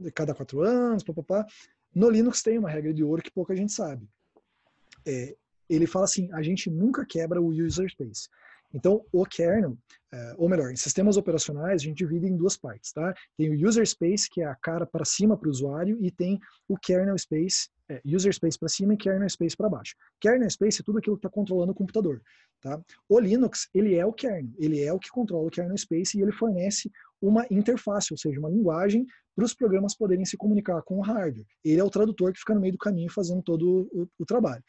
a 0.06 0.12
cada 0.12 0.34
quatro 0.34 0.62
anos, 0.62 1.04
papapá. 1.04 1.46
No 1.94 2.10
Linux 2.10 2.42
tem 2.42 2.58
uma 2.58 2.70
regra 2.70 2.94
de 2.94 3.04
ouro 3.04 3.22
que 3.22 3.32
pouca 3.32 3.56
gente 3.56 3.72
sabe. 3.72 4.08
É, 5.06 5.36
ele 5.74 5.88
fala 5.88 6.06
assim, 6.06 6.32
a 6.34 6.42
gente 6.42 6.70
nunca 6.70 7.06
quebra 7.06 7.42
o 7.42 7.48
user 7.48 7.90
space. 7.90 8.28
Então, 8.74 9.06
o 9.12 9.26
kernel, 9.26 9.78
é, 10.14 10.34
ou 10.38 10.48
melhor, 10.48 10.72
em 10.72 10.76
sistemas 10.76 11.18
operacionais, 11.18 11.82
a 11.82 11.86
gente 11.86 11.98
divide 11.98 12.28
em 12.28 12.38
duas 12.38 12.56
partes, 12.56 12.92
tá? 12.94 13.14
Tem 13.38 13.50
o 13.50 13.68
user 13.68 13.86
space, 13.86 14.30
que 14.30 14.42
é 14.42 14.46
a 14.46 14.56
cara 14.56 14.86
para 14.86 15.04
cima 15.04 15.38
para 15.38 15.48
o 15.48 15.52
usuário, 15.52 15.98
e 16.02 16.10
tem 16.10 16.40
o 16.70 16.78
kernel 16.78 17.18
space, 17.18 17.70
é, 17.90 18.02
user 18.06 18.34
space 18.34 18.58
para 18.58 18.70
cima 18.70 18.94
e 18.94 18.98
kernel 18.98 19.30
space 19.30 19.58
para 19.58 19.70
baixo. 19.70 19.96
Kernel 20.22 20.50
space 20.50 20.82
é 20.82 20.84
tudo 20.84 21.00
aquilo 21.00 21.18
que 21.18 21.20
está 21.20 21.30
controlando 21.30 21.74
o 21.74 21.76
computador, 21.76 22.22
tá? 22.62 22.82
O 23.10 23.20
Linux, 23.20 23.68
ele 23.74 23.96
é 23.96 24.06
o 24.06 24.14
kernel, 24.14 24.54
ele 24.58 24.82
é 24.82 24.94
o 24.94 25.00
que 25.00 25.10
controla 25.10 25.48
o 25.48 25.52
kernel 25.52 25.78
space 25.78 26.18
e 26.18 26.22
ele 26.22 26.32
fornece 26.32 26.90
uma 27.22 27.46
interface, 27.52 28.14
ou 28.14 28.18
seja, 28.18 28.40
uma 28.40 28.50
linguagem 28.50 29.06
para 29.36 29.46
os 29.46 29.54
programas 29.54 29.96
poderem 29.96 30.26
se 30.26 30.38
comunicar 30.38 30.82
com 30.84 30.98
o 30.98 31.02
hardware. 31.02 31.46
Ele 31.64 31.80
é 31.80 31.84
o 31.84 31.90
tradutor 31.90 32.32
que 32.32 32.40
fica 32.40 32.54
no 32.54 32.62
meio 32.62 32.74
do 32.74 32.80
caminho 32.80 33.12
fazendo 33.12 33.42
todo 33.42 33.90
o, 33.92 34.08
o 34.18 34.26
trabalho. 34.26 34.64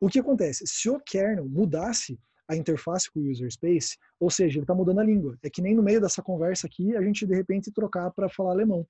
O 0.00 0.08
que 0.08 0.18
acontece? 0.18 0.64
Se 0.66 0.88
o 0.88 1.00
kernel 1.00 1.48
mudasse 1.48 2.18
a 2.48 2.54
interface 2.54 3.10
com 3.10 3.20
o 3.20 3.30
user 3.30 3.50
space, 3.50 3.96
ou 4.20 4.30
seja, 4.30 4.58
ele 4.58 4.64
está 4.64 4.74
mudando 4.74 5.00
a 5.00 5.04
língua. 5.04 5.36
É 5.42 5.50
que 5.50 5.60
nem 5.60 5.74
no 5.74 5.82
meio 5.82 6.00
dessa 6.00 6.22
conversa 6.22 6.66
aqui, 6.66 6.96
a 6.96 7.02
gente 7.02 7.26
de 7.26 7.34
repente 7.34 7.72
trocar 7.72 8.10
para 8.12 8.28
falar 8.28 8.52
alemão. 8.52 8.86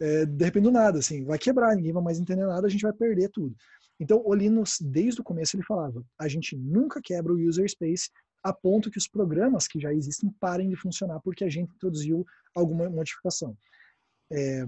É, 0.00 0.24
de 0.24 0.44
repente 0.44 0.64
do 0.64 0.70
nada, 0.70 0.98
assim, 0.98 1.24
vai 1.24 1.38
quebrar, 1.38 1.74
ninguém 1.74 1.92
vai 1.92 2.02
mais 2.02 2.18
entender 2.18 2.46
nada, 2.46 2.66
a 2.66 2.70
gente 2.70 2.82
vai 2.82 2.92
perder 2.92 3.28
tudo. 3.30 3.54
Então, 4.00 4.22
o 4.24 4.32
Linux, 4.32 4.78
desde 4.80 5.20
o 5.20 5.24
começo, 5.24 5.56
ele 5.56 5.64
falava: 5.64 6.04
a 6.18 6.28
gente 6.28 6.56
nunca 6.56 7.00
quebra 7.02 7.32
o 7.32 7.36
user 7.36 7.68
space 7.68 8.10
a 8.42 8.52
ponto 8.52 8.90
que 8.90 8.98
os 8.98 9.08
programas 9.08 9.66
que 9.66 9.80
já 9.80 9.92
existem 9.92 10.30
parem 10.40 10.68
de 10.70 10.76
funcionar 10.76 11.20
porque 11.20 11.44
a 11.44 11.50
gente 11.50 11.72
introduziu 11.74 12.24
alguma 12.54 12.88
modificação. 12.88 13.56
É, 14.32 14.64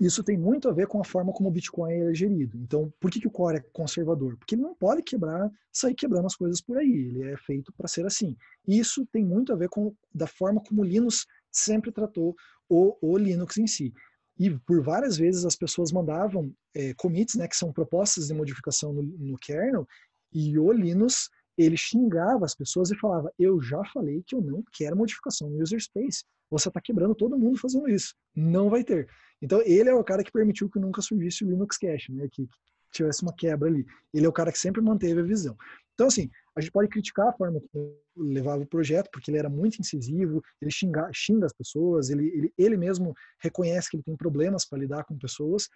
isso 0.00 0.22
tem 0.22 0.36
muito 0.36 0.68
a 0.68 0.72
ver 0.72 0.86
com 0.86 1.00
a 1.00 1.04
forma 1.04 1.32
como 1.32 1.48
o 1.48 1.52
Bitcoin 1.52 1.92
é 1.92 2.14
gerido. 2.14 2.58
Então, 2.58 2.92
por 3.00 3.10
que, 3.10 3.20
que 3.20 3.26
o 3.26 3.30
core 3.30 3.58
é 3.58 3.64
conservador? 3.72 4.36
Porque 4.36 4.54
ele 4.54 4.62
não 4.62 4.74
pode 4.74 5.02
quebrar, 5.02 5.50
sair 5.72 5.94
quebrando 5.94 6.26
as 6.26 6.36
coisas 6.36 6.60
por 6.60 6.76
aí. 6.76 6.90
Ele 6.90 7.22
é 7.24 7.36
feito 7.36 7.72
para 7.72 7.88
ser 7.88 8.04
assim. 8.04 8.36
Isso 8.66 9.06
tem 9.06 9.24
muito 9.24 9.52
a 9.52 9.56
ver 9.56 9.68
com 9.68 9.94
da 10.14 10.26
forma 10.26 10.60
como 10.62 10.82
o 10.82 10.84
Linux 10.84 11.26
sempre 11.50 11.90
tratou 11.90 12.34
o, 12.68 12.96
o 13.00 13.16
Linux 13.16 13.56
em 13.56 13.66
si. 13.66 13.92
E 14.38 14.50
por 14.50 14.82
várias 14.82 15.16
vezes 15.16 15.44
as 15.44 15.56
pessoas 15.56 15.92
mandavam 15.92 16.52
é, 16.74 16.92
commits, 16.94 17.34
né, 17.36 17.48
que 17.48 17.56
são 17.56 17.72
propostas 17.72 18.26
de 18.26 18.34
modificação 18.34 18.92
no, 18.92 19.02
no 19.02 19.38
kernel, 19.38 19.86
e 20.32 20.58
o 20.58 20.70
Linux 20.72 21.30
ele 21.56 21.76
xingava 21.76 22.44
as 22.44 22.54
pessoas 22.54 22.90
e 22.90 22.98
falava: 22.98 23.32
Eu 23.38 23.62
já 23.62 23.82
falei 23.92 24.22
que 24.26 24.34
eu 24.34 24.42
não 24.42 24.62
quero 24.72 24.96
modificação 24.96 25.48
no 25.48 25.62
user 25.62 25.80
space. 25.80 26.24
Você 26.50 26.68
está 26.68 26.80
quebrando 26.80 27.14
todo 27.14 27.38
mundo 27.38 27.58
fazendo 27.58 27.88
isso. 27.88 28.14
Não 28.34 28.70
vai 28.70 28.84
ter. 28.84 29.08
Então, 29.42 29.60
ele 29.62 29.88
é 29.88 29.94
o 29.94 30.04
cara 30.04 30.22
que 30.22 30.32
permitiu 30.32 30.70
que 30.70 30.78
nunca 30.78 31.02
surgisse 31.02 31.44
o 31.44 31.48
Linux 31.48 31.76
Cache, 31.76 32.12
né? 32.12 32.28
que, 32.30 32.46
que 32.46 32.92
tivesse 32.92 33.22
uma 33.22 33.34
quebra 33.34 33.68
ali. 33.68 33.84
Ele 34.14 34.26
é 34.26 34.28
o 34.28 34.32
cara 34.32 34.52
que 34.52 34.58
sempre 34.58 34.80
manteve 34.80 35.20
a 35.20 35.24
visão. 35.24 35.56
Então, 35.94 36.06
assim, 36.06 36.30
a 36.54 36.60
gente 36.60 36.72
pode 36.72 36.88
criticar 36.88 37.28
a 37.28 37.32
forma 37.32 37.60
como 37.72 37.96
levava 38.16 38.62
o 38.62 38.66
projeto, 38.66 39.10
porque 39.10 39.30
ele 39.30 39.38
era 39.38 39.48
muito 39.48 39.78
incisivo, 39.78 40.42
ele 40.60 40.70
xinga, 40.70 41.10
xinga 41.12 41.46
as 41.46 41.52
pessoas, 41.52 42.10
ele, 42.10 42.28
ele, 42.28 42.52
ele 42.56 42.76
mesmo 42.76 43.14
reconhece 43.40 43.90
que 43.90 43.96
ele 43.96 44.02
tem 44.02 44.16
problemas 44.16 44.66
para 44.66 44.78
lidar 44.78 45.04
com 45.04 45.18
pessoas, 45.18 45.68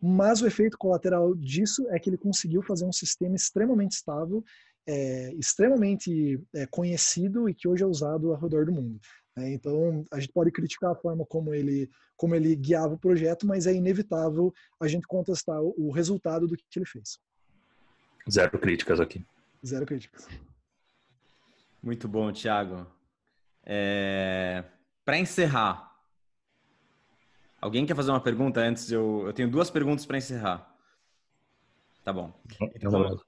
mas 0.00 0.42
o 0.42 0.46
efeito 0.46 0.76
colateral 0.76 1.34
disso 1.34 1.86
é 1.90 1.98
que 1.98 2.10
ele 2.10 2.18
conseguiu 2.18 2.62
fazer 2.62 2.84
um 2.84 2.92
sistema 2.92 3.34
extremamente 3.34 3.92
estável, 3.92 4.44
é, 4.86 5.32
extremamente 5.34 6.40
é, 6.54 6.66
conhecido 6.66 7.48
e 7.48 7.54
que 7.54 7.66
hoje 7.66 7.82
é 7.82 7.86
usado 7.86 8.32
ao 8.32 8.40
redor 8.40 8.66
do 8.66 8.72
mundo. 8.72 9.00
Né? 9.36 9.52
Então, 9.52 10.04
a 10.10 10.18
gente 10.18 10.32
pode 10.32 10.50
criticar 10.50 10.92
a 10.92 10.94
forma 10.94 11.24
como 11.26 11.52
ele, 11.52 11.90
como 12.16 12.34
ele 12.34 12.56
guiava 12.56 12.94
o 12.94 12.98
projeto, 12.98 13.46
mas 13.46 13.66
é 13.66 13.74
inevitável 13.74 14.52
a 14.80 14.88
gente 14.88 15.06
contestar 15.06 15.60
o, 15.60 15.74
o 15.76 15.90
resultado 15.90 16.46
do 16.46 16.56
que 16.56 16.64
ele 16.76 16.86
fez. 16.86 17.18
Zero 18.28 18.58
críticas 18.58 18.98
aqui. 18.98 19.24
Zero 19.64 19.84
críticas. 19.84 20.26
Muito 21.82 22.08
bom, 22.08 22.32
Thiago. 22.32 22.86
É... 23.64 24.64
Para 25.04 25.18
encerrar, 25.18 25.94
alguém 27.60 27.86
quer 27.86 27.94
fazer 27.94 28.10
uma 28.10 28.20
pergunta 28.20 28.60
antes? 28.60 28.90
Eu, 28.90 29.24
eu 29.26 29.32
tenho 29.32 29.48
duas 29.48 29.70
perguntas 29.70 30.04
para 30.04 30.18
encerrar. 30.18 30.74
Tá 32.02 32.12
bom. 32.12 32.32
Então, 32.74 33.20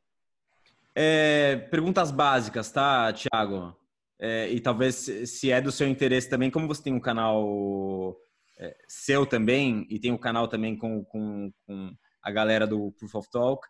é, 0.95 1.57
perguntas 1.71 2.11
básicas, 2.11 2.73
tá, 2.73 3.13
Thiago? 3.13 3.77
É, 4.21 4.51
e 4.51 4.61
talvez, 4.61 4.97
se 5.27 5.51
é 5.51 5.61
do 5.61 5.71
seu 5.71 5.89
interesse 5.89 6.29
também, 6.29 6.51
como 6.51 6.67
você 6.67 6.83
tem 6.83 6.93
um 6.93 7.01
canal 7.01 8.17
é, 8.59 8.77
seu 8.89 9.25
também, 9.25 9.87
e 9.89 9.99
tem 9.99 10.11
um 10.11 10.19
canal 10.19 10.49
também 10.49 10.77
com, 10.77 11.05
com, 11.05 11.53
com 11.67 11.93
a 12.23 12.31
galera 12.31 12.67
do 12.67 12.93
Proof 12.93 13.15
of 13.15 13.31
Talk, 13.31 13.67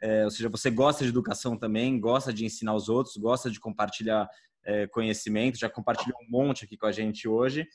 é, 0.00 0.24
ou 0.24 0.30
seja, 0.30 0.48
você 0.48 0.70
gosta 0.70 1.02
de 1.02 1.10
educação 1.10 1.56
também, 1.56 1.98
gosta 1.98 2.32
de 2.32 2.44
ensinar 2.44 2.74
os 2.74 2.88
outros, 2.88 3.16
gosta 3.16 3.50
de 3.50 3.58
compartilhar 3.58 4.28
é, 4.64 4.86
conhecimento, 4.86 5.58
já 5.58 5.68
compartilhou 5.68 6.18
um 6.20 6.30
monte 6.30 6.64
aqui 6.64 6.76
com 6.76 6.86
a 6.86 6.92
gente 6.92 7.26
hoje. 7.26 7.66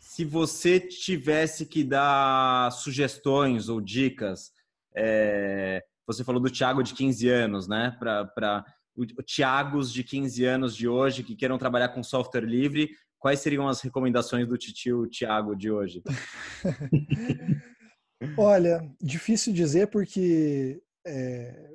Se 0.00 0.24
você 0.24 0.78
tivesse 0.78 1.66
que 1.66 1.82
dar 1.82 2.70
sugestões 2.70 3.68
ou 3.68 3.80
dicas, 3.80 4.52
é, 4.94 5.82
você 6.06 6.22
falou 6.22 6.40
do 6.40 6.50
Thiago 6.50 6.82
de 6.82 6.94
15 6.94 7.28
anos, 7.28 7.66
né? 7.66 7.96
Para 7.98 8.64
o 8.68 8.81
Thiagos 9.26 9.92
de 9.92 10.04
15 10.04 10.44
anos 10.44 10.76
de 10.76 10.88
hoje 10.88 11.22
que 11.22 11.36
queiram 11.36 11.58
trabalhar 11.58 11.88
com 11.88 12.02
software 12.02 12.44
livre, 12.44 12.90
quais 13.18 13.40
seriam 13.40 13.68
as 13.68 13.80
recomendações 13.80 14.46
do 14.46 14.58
titio 14.58 15.08
Thiago 15.08 15.56
de 15.56 15.70
hoje? 15.70 16.02
Olha, 18.38 18.88
difícil 19.00 19.52
dizer 19.52 19.88
porque 19.88 20.80
é, 21.06 21.72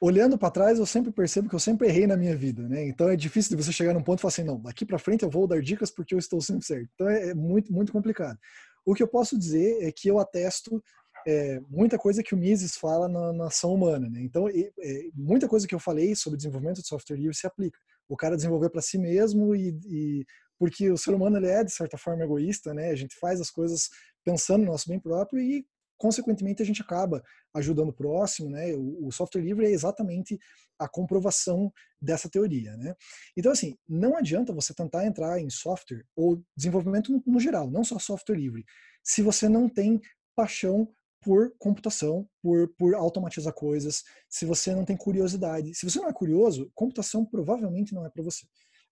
olhando 0.00 0.38
para 0.38 0.50
trás, 0.50 0.78
eu 0.78 0.86
sempre 0.86 1.10
percebo 1.10 1.48
que 1.48 1.54
eu 1.54 1.60
sempre 1.60 1.88
errei 1.88 2.06
na 2.06 2.16
minha 2.16 2.36
vida, 2.36 2.68
né? 2.68 2.86
Então 2.86 3.08
é 3.08 3.16
difícil 3.16 3.56
de 3.56 3.62
você 3.62 3.72
chegar 3.72 3.92
num 3.92 4.02
ponto 4.02 4.20
e 4.20 4.22
falar 4.22 4.30
assim, 4.30 4.44
não, 4.44 4.60
daqui 4.60 4.86
para 4.86 4.98
frente 4.98 5.22
eu 5.22 5.30
vou 5.30 5.46
dar 5.46 5.60
dicas 5.60 5.90
porque 5.90 6.14
eu 6.14 6.18
estou 6.18 6.40
sempre 6.40 6.64
certo. 6.64 6.88
Então 6.94 7.08
é, 7.08 7.30
é 7.30 7.34
muito, 7.34 7.72
muito 7.72 7.92
complicado. 7.92 8.38
O 8.86 8.94
que 8.94 9.02
eu 9.02 9.08
posso 9.08 9.38
dizer 9.38 9.82
é 9.82 9.92
que 9.92 10.08
eu 10.08 10.18
atesto 10.18 10.82
é, 11.28 11.60
muita 11.68 11.98
coisa 11.98 12.22
que 12.22 12.34
o 12.34 12.38
Mises 12.38 12.74
fala 12.74 13.06
na, 13.06 13.34
na 13.34 13.46
ação 13.48 13.74
humana, 13.74 14.08
né? 14.08 14.22
Então 14.22 14.48
é, 14.48 15.10
muita 15.14 15.46
coisa 15.46 15.68
que 15.68 15.74
eu 15.74 15.78
falei 15.78 16.16
sobre 16.16 16.38
desenvolvimento 16.38 16.80
de 16.80 16.88
software 16.88 17.18
livre 17.18 17.36
se 17.36 17.46
aplica. 17.46 17.78
O 18.08 18.16
cara 18.16 18.34
desenvolver 18.34 18.70
para 18.70 18.80
si 18.80 18.96
mesmo 18.96 19.54
e, 19.54 19.78
e 19.84 20.26
porque 20.58 20.90
o 20.90 20.96
ser 20.96 21.12
humano 21.12 21.36
ele 21.36 21.48
é 21.48 21.62
de 21.62 21.70
certa 21.70 21.98
forma 21.98 22.24
egoísta, 22.24 22.72
né? 22.72 22.88
A 22.88 22.96
gente 22.96 23.14
faz 23.20 23.42
as 23.42 23.50
coisas 23.50 23.90
pensando 24.24 24.64
no 24.64 24.72
nosso 24.72 24.88
bem 24.88 24.98
próprio 24.98 25.38
e 25.38 25.66
consequentemente 25.98 26.62
a 26.62 26.64
gente 26.64 26.80
acaba 26.80 27.22
ajudando 27.52 27.90
o 27.90 27.92
próximo, 27.92 28.48
né? 28.48 28.74
O, 28.74 29.12
software 29.12 29.42
livre 29.42 29.66
é 29.66 29.70
exatamente 29.70 30.38
a 30.78 30.88
comprovação 30.88 31.70
dessa 32.00 32.30
teoria, 32.30 32.74
né? 32.78 32.94
Então 33.36 33.52
assim, 33.52 33.76
não 33.86 34.16
adianta 34.16 34.50
você 34.54 34.72
tentar 34.72 35.04
entrar 35.04 35.38
em 35.38 35.50
software 35.50 36.06
ou 36.16 36.42
desenvolvimento 36.56 37.12
no, 37.12 37.22
no 37.26 37.38
geral, 37.38 37.70
não 37.70 37.84
só 37.84 37.98
software 37.98 38.36
livre, 38.36 38.64
se 39.02 39.20
você 39.20 39.46
não 39.46 39.68
tem 39.68 40.00
paixão 40.34 40.88
por 41.20 41.52
computação, 41.58 42.28
por, 42.42 42.68
por 42.78 42.94
automatizar 42.94 43.52
coisas, 43.52 44.04
se 44.28 44.46
você 44.46 44.74
não 44.74 44.84
tem 44.84 44.96
curiosidade. 44.96 45.74
Se 45.74 45.88
você 45.88 45.98
não 45.98 46.08
é 46.08 46.12
curioso, 46.12 46.70
computação 46.74 47.24
provavelmente 47.24 47.94
não 47.94 48.06
é 48.06 48.10
para 48.10 48.22
você. 48.22 48.46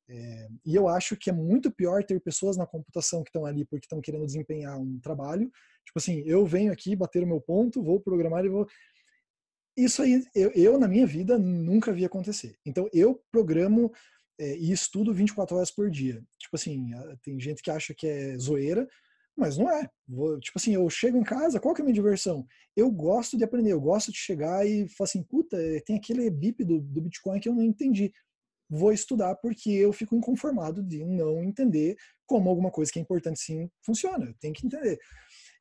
É, 0.09 0.49
e 0.64 0.75
eu 0.75 0.88
acho 0.88 1.16
que 1.16 1.30
é 1.30 1.33
muito 1.33 1.71
pior 1.71 2.04
ter 2.04 2.21
pessoas 2.21 2.56
na 2.56 2.66
computação 2.66 3.25
que 3.25 3.30
estão 3.30 3.45
ali 3.45 3.64
porque 3.64 3.87
estão 3.87 4.00
querendo 4.00 4.26
desempenhar 4.26 4.78
um 4.78 5.00
trabalho. 5.00 5.50
Tipo 5.85 5.99
assim, 5.99 6.23
eu 6.26 6.47
venho 6.47 6.73
aqui 6.73 6.95
bater 6.95 7.23
o 7.23 7.26
meu 7.26 7.40
ponto, 7.40 7.83
vou 7.83 8.00
programar 8.00 8.45
e 8.45 8.49
vou. 8.49 8.66
Isso 9.76 10.02
aí, 10.02 10.25
eu, 10.35 10.50
eu 10.52 10.78
na 10.78 10.88
minha 10.88 11.06
vida 11.06 11.38
nunca 11.38 11.92
vi 11.92 12.04
acontecer. 12.04 12.56
Então 12.64 12.88
eu 12.92 13.21
programo 13.30 13.92
é, 14.38 14.56
e 14.56 14.71
estudo 14.71 15.12
24 15.12 15.56
horas 15.56 15.71
por 15.71 15.90
dia. 15.90 16.23
Tipo 16.38 16.56
assim, 16.56 16.90
tem 17.23 17.38
gente 17.40 17.62
que 17.62 17.71
acha 17.71 17.95
que 17.95 18.06
é 18.06 18.38
zoeira, 18.38 18.88
mas 19.37 19.59
não 19.59 19.71
é. 19.71 19.88
Vou, 20.09 20.38
tipo 20.40 20.59
assim, 20.59 20.75
eu 20.75 20.88
chego 20.88 21.19
em 21.19 21.25
casa, 21.25 21.61
qual 21.61 21.75
que 21.75 21.81
é 21.81 21.83
a 21.83 21.85
minha 21.85 21.95
diversão? 21.95 22.47
Eu 22.75 22.90
gosto 22.90 23.37
de 23.37 23.45
aprender, 23.45 23.73
eu 23.73 23.81
gosto 23.81 24.11
de 24.11 24.19
chegar 24.19 24.66
e 24.66 24.88
falar 24.88 25.07
assim, 25.07 25.23
puta, 25.23 25.57
tem 25.85 25.97
aquele 25.97 26.31
BIP 26.31 26.64
do, 26.64 26.81
do 26.81 27.00
Bitcoin 27.00 27.40
que 27.40 27.49
eu 27.49 27.55
não 27.55 27.62
entendi 27.62 28.12
vou 28.69 28.93
estudar 28.93 29.37
porque 29.37 29.71
eu 29.71 29.93
fico 29.93 30.16
inconformado 30.16 30.83
de 30.83 31.05
não 31.05 31.43
entender 31.43 31.97
como 32.26 32.49
alguma 32.49 32.71
coisa 32.71 32.90
que 32.90 32.99
é 32.99 33.02
importante 33.02 33.40
sim 33.40 33.71
funciona. 33.85 34.35
Tenho 34.40 34.55
que 34.55 34.66
entender. 34.66 34.99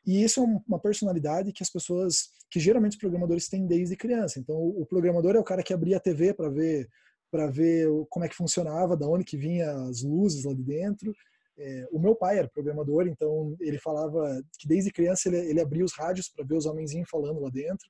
E 0.05 0.23
isso 0.23 0.39
é 0.39 0.43
uma 0.67 0.79
personalidade 0.79 1.51
que 1.51 1.63
as 1.63 1.69
pessoas, 1.69 2.29
que 2.49 2.59
geralmente 2.59 2.93
os 2.93 2.99
programadores 2.99 3.47
têm 3.47 3.65
desde 3.65 3.95
criança. 3.95 4.39
Então, 4.39 4.55
o 4.55 4.85
programador 4.85 5.35
é 5.35 5.39
o 5.39 5.43
cara 5.43 5.63
que 5.63 5.73
abria 5.73 5.97
a 5.97 5.99
TV 5.99 6.33
para 6.33 6.49
ver 6.49 6.89
para 7.31 7.47
ver 7.47 7.89
como 8.09 8.23
é 8.23 8.29
que 8.29 8.35
funcionava, 8.35 8.95
da 8.95 9.09
onde 9.09 9.25
que 9.25 9.35
vinha 9.35 9.69
as 9.89 10.03
luzes 10.03 10.45
lá 10.45 10.53
de 10.53 10.63
dentro. 10.63 11.13
É, 11.57 11.87
o 11.91 11.99
meu 11.99 12.15
pai 12.15 12.37
era 12.37 12.49
programador, 12.49 13.07
então 13.07 13.55
ele 13.59 13.77
falava 13.77 14.41
que 14.59 14.67
desde 14.67 14.91
criança 14.91 15.29
ele, 15.29 15.37
ele 15.37 15.61
abria 15.61 15.85
os 15.85 15.93
rádios 15.93 16.29
para 16.29 16.45
ver 16.45 16.55
os 16.55 16.65
homenzinhos 16.65 17.09
falando 17.09 17.39
lá 17.39 17.49
dentro. 17.49 17.87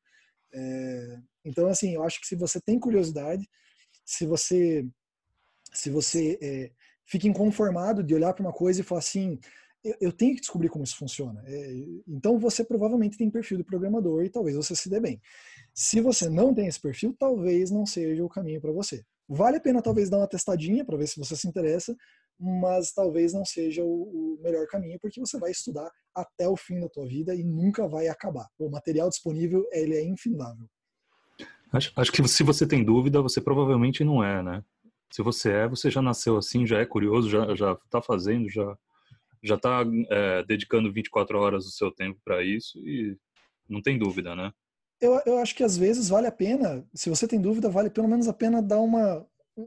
É, 0.54 1.20
então, 1.44 1.68
assim, 1.68 1.96
eu 1.96 2.04
acho 2.04 2.20
que 2.22 2.28
se 2.28 2.36
você 2.36 2.62
tem 2.62 2.80
curiosidade, 2.80 3.48
se 4.06 4.26
você 4.26 4.88
se 5.74 5.90
você 5.90 6.38
é, 6.42 6.72
fica 7.06 7.28
inconformado 7.28 8.02
de 8.02 8.16
olhar 8.16 8.34
para 8.34 8.44
uma 8.44 8.54
coisa 8.54 8.80
e 8.80 8.84
falar 8.84 9.00
assim, 9.00 9.38
eu, 9.84 9.96
eu, 10.00 10.12
tenho 10.12 10.34
que 10.34 10.42
descobrir 10.42 10.70
como 10.70 10.84
isso 10.84 10.98
funciona. 10.98 11.44
É, 11.46 11.74
então 12.08 12.40
você 12.40 12.64
provavelmente 12.64 13.18
tem 13.18 13.30
perfil 13.30 13.58
de 13.58 13.64
programador 13.64 14.24
e 14.24 14.30
talvez 14.30 14.56
você 14.56 14.76
se 14.76 14.90
dê 14.90 15.00
bem. 15.00 15.22
Se 15.74 16.02
você 16.02 16.30
não 16.30 16.54
tem 16.54 16.68
esse 16.68 16.80
perfil, 16.80 17.16
talvez 17.18 17.70
não 17.70 17.86
seja 17.86 18.24
o 18.24 18.30
caminho 18.30 18.62
para 18.62 18.72
você. 18.72 19.04
Vale 19.28 19.58
a 19.58 19.62
pena 19.62 19.82
talvez 19.82 20.10
dar 20.10 20.18
uma 20.18 20.28
testadinha 20.28 20.86
para 20.86 20.98
ver 20.98 21.08
se 21.08 21.20
você 21.20 21.36
se 21.36 21.48
interessa, 21.48 21.96
mas 22.40 22.92
talvez 22.92 23.34
não 23.34 23.46
seja 23.46 23.84
o, 23.84 24.36
o, 24.38 24.40
melhor 24.42 24.68
caminho 24.68 25.00
porque 25.00 25.20
você 25.20 25.40
vai 25.40 25.52
estudar 25.52 25.90
até 26.14 26.48
o 26.48 26.58
fim 26.58 26.80
da 26.80 26.90
tua 26.90 27.08
vida 27.08 27.34
e 27.34 27.44
nunca 27.44 27.88
vai 27.88 28.08
acabar. 28.08 28.48
O 28.60 28.70
material 28.70 29.10
disponível 29.10 29.66
ele 29.72 29.96
é 29.96 30.04
infindável. 30.04 30.68
Acho, 31.72 31.92
acho 31.96 32.12
que 32.12 32.28
se 32.28 32.44
você 32.44 32.68
tem 32.68 32.84
dúvida, 32.84 33.22
você 33.22 33.42
provavelmente 33.42 34.04
não 34.04 34.24
é, 34.24 34.44
né? 34.44 34.64
Se 35.12 35.22
você 35.22 35.52
é, 35.52 35.68
você 35.68 35.90
já 35.90 36.02
nasceu 36.02 36.38
assim, 36.38 36.66
já 36.66 36.80
é 36.80 36.86
curioso, 36.86 37.30
já 37.30 37.56
já 37.56 37.74
está 37.74 38.02
fazendo, 38.02 38.50
já 38.50 38.78
já 39.44 39.56
está 39.56 39.84
é, 40.10 40.44
dedicando 40.44 40.92
24 40.92 41.38
horas 41.38 41.66
do 41.66 41.72
seu 41.72 41.92
tempo 41.92 42.20
para 42.24 42.44
isso 42.44 42.80
e 42.80 43.18
não 43.70 43.82
tem 43.82 43.98
dúvida, 43.98 44.36
né? 44.36 44.52
Eu, 45.00 45.22
eu 45.26 45.38
acho 45.38 45.56
que 45.56 45.64
às 45.64 45.78
vezes 45.78 46.10
vale 46.10 46.28
a 46.28 46.32
pena, 46.32 46.86
se 46.94 47.10
você 47.10 47.28
tem 47.28 47.40
dúvida, 47.40 47.70
vale 47.70 47.90
pelo 47.90 48.08
menos 48.08 48.28
a 48.28 48.34
pena 48.34 48.62
dar 48.62 48.80
uma 48.80 49.26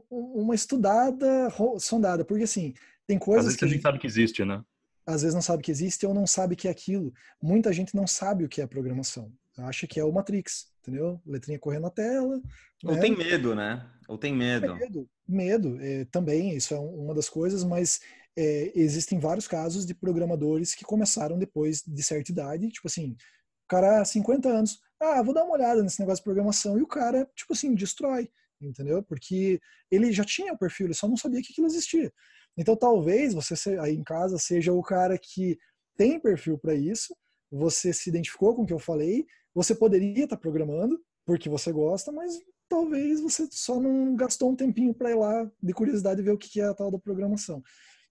uma 0.09 0.53
estudada, 0.53 1.49
sondada, 1.79 2.23
porque 2.23 2.43
assim, 2.43 2.73
tem 3.07 3.17
coisas 3.17 3.45
às 3.45 3.45
vezes 3.45 3.59
que 3.59 3.65
a 3.65 3.67
gente 3.67 3.81
sabe 3.81 3.99
que 3.99 4.07
existe, 4.07 4.45
né? 4.45 4.63
Às 5.05 5.21
vezes 5.23 5.33
não 5.33 5.41
sabe 5.41 5.63
que 5.63 5.71
existe 5.71 6.05
ou 6.05 6.13
não 6.13 6.27
sabe 6.27 6.55
que 6.55 6.67
é 6.67 6.71
aquilo. 6.71 7.11
Muita 7.41 7.73
gente 7.73 7.95
não 7.95 8.05
sabe 8.05 8.43
o 8.43 8.49
que 8.49 8.61
é 8.61 8.67
programação. 8.67 9.31
Acha 9.57 9.87
que 9.87 9.99
é 9.99 10.03
o 10.03 10.11
Matrix. 10.11 10.67
entendeu? 10.81 11.19
Letrinha 11.25 11.57
correndo 11.57 11.83
na 11.83 11.89
tela. 11.89 12.39
Ou 12.83 12.93
né? 12.93 13.01
tem 13.01 13.17
medo, 13.17 13.55
né? 13.55 13.89
Ou 14.07 14.17
tem 14.17 14.35
medo. 14.35 14.75
Medo, 14.75 15.09
medo 15.27 15.77
é, 15.81 16.05
também, 16.05 16.55
isso 16.55 16.73
é 16.73 16.79
uma 16.79 17.13
das 17.13 17.27
coisas, 17.27 17.63
mas 17.63 17.99
é, 18.37 18.71
existem 18.75 19.19
vários 19.19 19.47
casos 19.47 19.85
de 19.85 19.93
programadores 19.93 20.73
que 20.73 20.85
começaram 20.85 21.37
depois 21.37 21.83
de 21.85 22.03
certa 22.03 22.31
idade, 22.31 22.69
tipo 22.69 22.87
assim, 22.87 23.11
o 23.11 23.67
cara, 23.67 24.03
50 24.05 24.49
anos, 24.49 24.79
ah, 24.99 25.21
vou 25.21 25.33
dar 25.33 25.43
uma 25.43 25.53
olhada 25.53 25.83
nesse 25.83 25.99
negócio 25.99 26.21
de 26.21 26.23
programação, 26.23 26.77
e 26.77 26.81
o 26.81 26.87
cara, 26.87 27.29
tipo 27.35 27.53
assim, 27.53 27.75
destrói, 27.75 28.29
entendeu? 28.61 29.03
Porque 29.03 29.59
ele 29.91 30.11
já 30.11 30.23
tinha 30.23 30.53
o 30.53 30.57
perfil, 30.57 30.87
ele 30.87 30.93
só 30.93 31.07
não 31.07 31.17
sabia 31.17 31.41
que 31.41 31.51
aquilo 31.51 31.67
existia. 31.67 32.11
Então 32.57 32.75
talvez 32.75 33.33
você 33.33 33.77
aí 33.79 33.95
em 33.95 34.03
casa 34.03 34.37
seja 34.37 34.73
o 34.73 34.81
cara 34.81 35.17
que 35.17 35.57
tem 35.95 36.19
perfil 36.19 36.57
para 36.57 36.73
isso, 36.75 37.15
você 37.51 37.91
se 37.91 38.09
identificou 38.09 38.55
com 38.55 38.63
o 38.63 38.65
que 38.65 38.73
eu 38.73 38.79
falei, 38.79 39.25
você 39.53 39.73
poderia 39.73 40.23
estar 40.23 40.35
tá 40.35 40.41
programando 40.41 40.99
porque 41.25 41.49
você 41.49 41.71
gosta, 41.71 42.11
mas 42.11 42.39
talvez 42.67 43.19
você 43.19 43.47
só 43.51 43.79
não 43.79 44.15
gastou 44.15 44.51
um 44.51 44.55
tempinho 44.55 44.93
para 44.93 45.11
ir 45.11 45.15
lá 45.15 45.51
de 45.61 45.73
curiosidade 45.73 46.21
ver 46.21 46.31
o 46.31 46.37
que 46.37 46.61
é 46.61 46.65
a 46.65 46.73
tal 46.73 46.91
da 46.91 46.99
programação. 46.99 47.61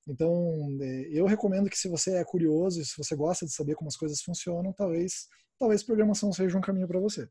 Então, 0.07 0.79
é, 0.81 1.09
eu 1.11 1.27
recomendo 1.27 1.69
que 1.69 1.79
se 1.79 1.89
você 1.89 2.15
é 2.17 2.25
curioso, 2.25 2.85
se 2.85 2.97
você 2.97 3.15
gosta 3.15 3.45
de 3.45 3.53
saber 3.53 3.75
como 3.75 3.89
as 3.89 3.97
coisas 3.97 4.23
funcionam, 4.23 4.73
talvez, 4.73 5.29
talvez 5.59 5.83
programação 5.83 6.33
seja 6.33 6.57
um 6.57 6.63
caminho 6.63 6.89
para 6.89 6.99
você. 6.99 7.29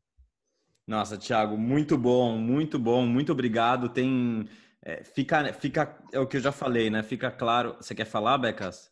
Nossa, 0.88 1.18
Thiago, 1.18 1.58
muito 1.58 1.98
bom, 1.98 2.38
muito 2.38 2.78
bom, 2.78 3.04
muito 3.06 3.30
obrigado. 3.30 3.90
Tem, 3.90 4.48
é, 4.80 5.04
fica, 5.04 5.52
fica, 5.52 5.98
é 6.10 6.18
o 6.18 6.26
que 6.26 6.38
eu 6.38 6.40
já 6.40 6.50
falei, 6.50 6.88
né? 6.88 7.02
Fica 7.02 7.30
claro. 7.30 7.76
Você 7.78 7.94
quer 7.94 8.06
falar, 8.06 8.38
Becas? 8.38 8.90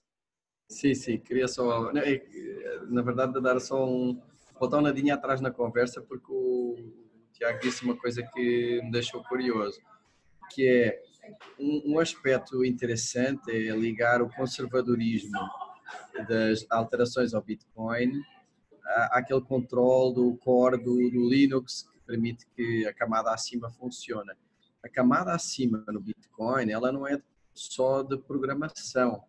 Sim, 0.68 0.94
sim. 0.94 1.16
Queria 1.16 1.48
só, 1.48 1.90
é, 1.96 2.22
na 2.86 3.00
verdade, 3.00 3.40
dar 3.40 3.58
só 3.60 3.88
um 3.88 4.20
um 4.60 4.80
nadinha 4.82 5.14
atrás 5.14 5.40
na 5.40 5.50
conversa, 5.50 6.02
porque 6.02 6.30
o 6.30 6.76
Tiago 7.32 7.60
disse 7.60 7.82
uma 7.82 7.96
coisa 7.96 8.22
que 8.22 8.80
me 8.82 8.90
deixou 8.90 9.22
curioso, 9.24 9.80
que 10.50 10.68
é 10.68 11.02
um, 11.58 11.94
um 11.94 11.98
aspecto 11.98 12.62
interessante 12.62 13.50
é 13.50 13.74
ligar 13.74 14.20
o 14.20 14.28
conservadorismo 14.28 15.40
das 16.28 16.66
alterações 16.70 17.32
ao 17.32 17.42
Bitcoin 17.42 18.22
àquele 19.10 19.40
controle 19.40 20.14
do 20.14 20.36
core 20.36 20.76
do, 20.78 20.94
do, 21.10 21.28
Linux 21.28 21.88
que 21.92 22.00
permite 22.00 22.46
que 22.54 22.86
a 22.86 22.92
camada 22.92 23.32
acima 23.32 23.70
funcione. 23.70 24.32
A 24.82 24.88
camada 24.88 25.32
acima 25.32 25.84
no 25.88 26.00
Bitcoin, 26.00 26.70
ela 26.70 26.92
não 26.92 27.06
é 27.06 27.20
só 27.52 28.02
de 28.02 28.16
programação. 28.16 29.22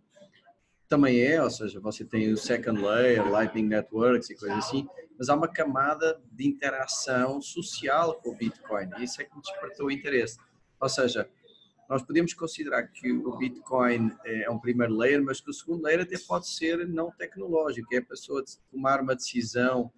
Também 0.88 1.20
é, 1.22 1.42
ou 1.44 1.50
seja, 1.50 1.80
você 1.80 2.06
tem 2.06 2.32
o 2.32 2.38
second 2.38 2.82
layer, 2.82 3.30
Lightning 3.30 3.68
Networks 3.68 4.30
e 4.30 4.36
coisas 4.36 4.60
assim, 4.60 4.88
mas 5.18 5.28
há 5.28 5.36
uma 5.36 5.48
camada 5.48 6.22
de 6.32 6.48
interação 6.48 7.42
social 7.42 8.16
com 8.22 8.30
o 8.30 8.36
Bitcoin. 8.36 8.90
E 8.98 9.04
isso 9.04 9.22
é 9.22 9.26
que 9.26 9.36
me 9.36 9.42
despertou 9.42 9.88
o 9.88 9.92
interesse. 9.92 10.38
Ou 10.80 10.88
seja, 10.88 11.30
nós 11.90 12.04
podemos 12.04 12.34
considerar 12.34 12.84
que 12.88 13.12
o 13.12 13.38
Bitcoin 13.38 14.12
é 14.26 14.50
um 14.50 14.60
primeiro 14.60 14.96
layer, 14.96 15.24
mas 15.24 15.40
que 15.40 15.50
o 15.50 15.54
segundo 15.54 15.84
layer 15.84 16.02
até 16.02 16.18
pode 16.18 16.48
ser 16.48 16.88
não 16.88 17.12
tecnológico, 17.12 17.88
é 17.94 17.98
a 17.98 18.06
pessoa 18.06 18.44
de 18.44 18.58
tomar 18.72 19.02
uma 19.02 19.16
decisão 19.16 19.92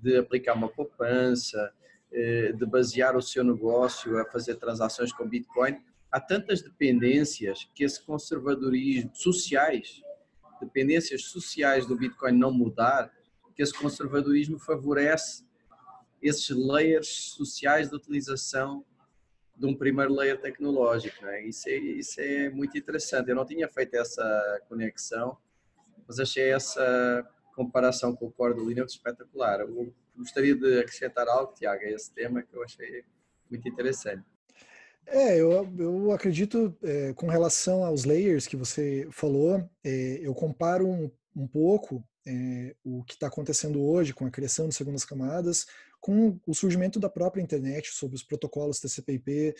de 0.00 0.16
aplicar 0.16 0.54
uma 0.54 0.68
poupança, 0.68 1.72
eh, 2.12 2.52
de 2.52 2.64
basear 2.64 3.16
o 3.16 3.22
seu 3.22 3.44
negócio 3.44 4.18
a 4.18 4.24
fazer 4.24 4.54
transações 4.56 5.12
com 5.12 5.28
Bitcoin. 5.28 5.76
Há 6.10 6.20
tantas 6.20 6.62
dependências 6.62 7.68
que 7.74 7.84
esse 7.84 8.00
conservadorismo 8.02 9.10
sociais, 9.14 10.00
dependências 10.60 11.24
sociais 11.24 11.86
do 11.86 11.96
Bitcoin 11.96 12.32
não 12.32 12.52
mudar, 12.52 13.12
que 13.54 13.62
esse 13.62 13.74
conservadorismo 13.74 14.58
favorece 14.58 15.44
esses 16.22 16.48
layers 16.50 17.08
sociais 17.08 17.90
de 17.90 17.96
utilização 17.96 18.84
de 19.58 19.66
um 19.66 19.74
primeiro 19.74 20.14
layer 20.14 20.40
tecnológico. 20.40 21.24
Né? 21.24 21.42
Isso, 21.42 21.68
é, 21.68 21.76
isso 21.76 22.20
é 22.20 22.48
muito 22.48 22.78
interessante. 22.78 23.28
Eu 23.28 23.36
não 23.36 23.44
tinha 23.44 23.68
feito 23.68 23.94
essa 23.94 24.62
conexão, 24.68 25.36
mas 26.06 26.20
achei 26.20 26.52
essa 26.52 27.28
comparação 27.54 28.14
com 28.14 28.26
o 28.26 28.30
core 28.30 28.54
do 28.54 28.68
Linux 28.68 28.92
espetacular. 28.92 29.60
Eu 29.60 29.92
gostaria 30.16 30.54
de 30.54 30.78
acrescentar 30.78 31.26
algo, 31.28 31.54
Tiago, 31.54 31.82
a 31.82 31.90
esse 31.90 32.12
tema 32.14 32.42
que 32.42 32.54
eu 32.54 32.62
achei 32.62 33.04
muito 33.50 33.68
interessante. 33.68 34.24
É, 35.06 35.40
eu, 35.40 35.66
eu 35.78 36.12
acredito, 36.12 36.76
é, 36.82 37.14
com 37.14 37.26
relação 37.26 37.82
aos 37.82 38.04
layers 38.04 38.46
que 38.46 38.56
você 38.56 39.08
falou, 39.10 39.68
é, 39.82 40.18
eu 40.20 40.34
comparo 40.34 40.86
um, 40.86 41.10
um 41.38 41.46
pouco 41.46 42.04
é, 42.26 42.74
o 42.84 43.04
que 43.04 43.14
está 43.14 43.28
acontecendo 43.28 43.80
hoje 43.80 44.12
com 44.12 44.26
a 44.26 44.30
criação 44.30 44.68
de 44.68 44.74
segundas 44.74 45.04
camadas, 45.04 45.66
com 46.00 46.38
o 46.46 46.54
surgimento 46.54 46.98
da 46.98 47.08
própria 47.08 47.40
internet 47.40 47.90
sobre 47.92 48.16
os 48.16 48.22
protocolos 48.22 48.80
TCP/IP. 48.80 49.54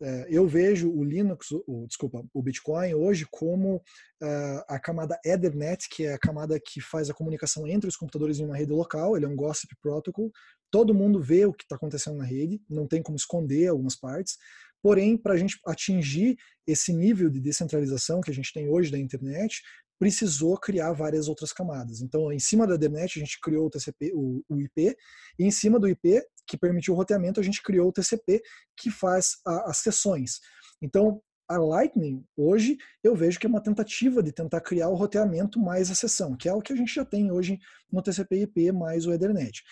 É, 0.00 0.26
eu 0.30 0.46
vejo 0.46 0.90
o 0.90 1.04
Linux, 1.04 1.50
o, 1.50 1.86
desculpa, 1.86 2.24
o 2.32 2.42
Bitcoin 2.42 2.94
hoje 2.94 3.26
como 3.30 3.76
uh, 3.76 4.62
a 4.68 4.78
camada 4.78 5.18
Ethernet, 5.24 5.88
que 5.88 6.06
é 6.06 6.14
a 6.14 6.18
camada 6.18 6.58
que 6.60 6.80
faz 6.80 7.10
a 7.10 7.14
comunicação 7.14 7.66
entre 7.66 7.88
os 7.88 7.96
computadores 7.96 8.38
em 8.38 8.44
uma 8.44 8.56
rede 8.56 8.72
local. 8.72 9.16
Ele 9.16 9.26
é 9.26 9.28
um 9.28 9.36
gossip 9.36 9.74
protocol. 9.82 10.30
Todo 10.70 10.94
mundo 10.94 11.20
vê 11.20 11.44
o 11.46 11.52
que 11.52 11.64
está 11.64 11.76
acontecendo 11.76 12.16
na 12.16 12.24
rede, 12.24 12.60
não 12.70 12.86
tem 12.86 13.02
como 13.02 13.16
esconder 13.16 13.68
algumas 13.68 13.96
partes. 13.96 14.38
Porém, 14.80 15.16
para 15.16 15.34
a 15.34 15.36
gente 15.36 15.58
atingir 15.66 16.36
esse 16.66 16.92
nível 16.92 17.28
de 17.28 17.40
descentralização 17.40 18.20
que 18.20 18.30
a 18.30 18.34
gente 18.34 18.52
tem 18.52 18.68
hoje 18.68 18.92
da 18.92 18.98
internet, 18.98 19.62
precisou 19.98 20.56
criar 20.58 20.92
várias 20.92 21.28
outras 21.28 21.52
camadas. 21.52 22.00
Então, 22.00 22.32
em 22.32 22.38
cima 22.38 22.66
da 22.66 22.76
DNet, 22.76 23.18
a 23.18 23.24
gente 23.24 23.40
criou 23.40 23.66
o 23.66 23.70
TCP, 23.70 24.12
o, 24.14 24.42
o 24.48 24.60
IP, 24.60 24.96
e 25.38 25.44
em 25.44 25.50
cima 25.50 25.78
do 25.78 25.88
IP, 25.88 26.22
que 26.46 26.56
permitiu 26.56 26.94
o 26.94 26.96
roteamento, 26.96 27.40
a 27.40 27.42
gente 27.42 27.62
criou 27.62 27.88
o 27.88 27.92
TCP, 27.92 28.40
que 28.76 28.90
faz 28.90 29.36
a, 29.46 29.70
as 29.70 29.78
sessões. 29.78 30.40
Então, 30.80 31.20
a 31.48 31.56
Lightning, 31.56 32.24
hoje, 32.36 32.76
eu 33.02 33.16
vejo 33.16 33.40
que 33.40 33.46
é 33.46 33.48
uma 33.48 33.62
tentativa 33.62 34.22
de 34.22 34.32
tentar 34.32 34.60
criar 34.60 34.88
o 34.88 34.94
roteamento 34.94 35.58
mais 35.58 35.90
a 35.90 35.94
sessão, 35.94 36.36
que 36.36 36.48
é 36.48 36.52
o 36.52 36.60
que 36.60 36.72
a 36.72 36.76
gente 36.76 36.94
já 36.94 37.04
tem 37.04 37.32
hoje 37.32 37.58
no 37.90 38.02
TCP/IP 38.02 38.70
mais 38.70 39.06
o 39.06 39.12
Ethernet. 39.12 39.62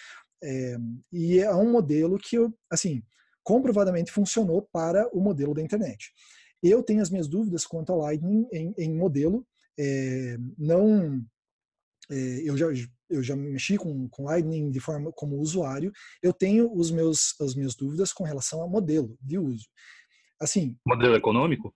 É, 0.43 0.77
e 1.13 1.39
é 1.39 1.55
um 1.55 1.71
modelo 1.71 2.19
que, 2.19 2.37
assim, 2.71 3.03
comprovadamente 3.45 4.11
funcionou 4.11 4.69
para 4.73 5.07
o 5.15 5.21
modelo 5.21 5.55
da 5.55 5.63
internet. 5.63 6.11
Eu 6.63 6.83
tenho 6.83 7.03
as 7.03 7.11
minhas 7.11 7.29
dúvidas 7.29 7.67
quanto 7.67 7.93
a 7.93 7.97
Lightning 7.97 8.47
em, 8.53 8.75
em 8.79 8.95
modelo, 8.95 9.47
é, 9.79 10.37
não 10.59 11.23
é, 12.11 12.41
eu 12.45 12.57
já 12.57 12.67
eu 13.09 13.23
já 13.23 13.37
mexi 13.37 13.77
com, 13.77 14.09
com 14.09 14.25
Lightning 14.25 14.71
de 14.71 14.81
forma 14.81 15.13
como 15.13 15.39
usuário, 15.39 15.93
eu 16.23 16.33
tenho 16.33 16.73
os 16.73 16.91
meus 16.91 17.41
as 17.41 17.55
minhas 17.55 17.75
dúvidas 17.75 18.13
com 18.13 18.25
relação 18.25 18.61
ao 18.61 18.69
modelo 18.69 19.17
de 19.21 19.39
uso. 19.39 19.67
Assim, 20.41 20.77
modelo 20.87 21.15
econômico? 21.15 21.75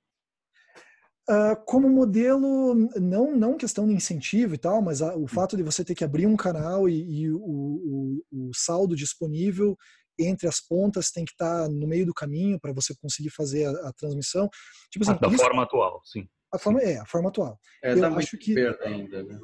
Uh, 1.29 1.55
como 1.65 1.89
modelo, 1.89 2.75
não 3.01 3.37
não 3.37 3.57
questão 3.57 3.87
de 3.87 3.95
incentivo 3.95 4.55
e 4.55 4.59
tal, 4.59 4.83
mas 4.83 5.01
a, 5.01 5.15
o 5.15 5.23
hum. 5.25 5.29
fato 5.29 5.57
de 5.57 5.63
você 5.63 5.85
ter 5.85 5.95
que 5.95 6.05
abrir 6.05 6.27
um 6.27 6.37
canal 6.37 6.89
e, 6.89 7.23
e 7.23 7.31
o, 7.31 7.39
o, 7.39 8.25
o, 8.33 8.51
saldo 8.53 8.97
disponível 8.97 9.77
entre 10.19 10.49
as 10.49 10.61
pontas 10.61 11.11
tem 11.11 11.25
que 11.25 11.31
estar 11.31 11.69
no 11.69 11.87
meio 11.87 12.05
do 12.05 12.13
caminho 12.13 12.59
para 12.61 12.73
você 12.73 12.95
conseguir 13.01 13.31
fazer 13.31 13.65
a, 13.65 13.89
a 13.89 13.93
transmissão. 13.93 14.49
Tipo 14.91 15.05
assim, 15.05 15.19
da 15.21 15.29
isso, 15.29 15.39
forma 15.39 15.63
atual, 15.63 16.01
sim. 16.05 16.29
A 16.53 16.59
forma, 16.59 16.81
é, 16.81 16.99
a 16.99 17.07
forma 17.07 17.29
atual. 17.29 17.59
É, 17.83 17.93
eu 17.93 18.05
acho 18.17 18.37
que 18.37 18.59
ainda, 18.85 19.23
né? 19.23 19.39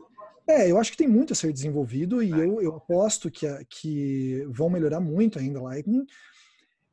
É, 0.49 0.71
eu 0.71 0.79
acho 0.79 0.92
que 0.92 0.97
tem 0.97 1.09
muito 1.09 1.33
a 1.33 1.37
ser 1.37 1.53
desenvolvido 1.53 2.23
e 2.23 2.33
é. 2.33 2.37
eu, 2.37 2.62
eu 2.62 2.77
aposto 2.77 3.31
que, 3.31 3.47
que 3.69 4.45
vão 4.49 4.71
melhorar 4.71 5.01
muito 5.01 5.38
ainda 5.38 5.61
Lightning. 5.61 6.07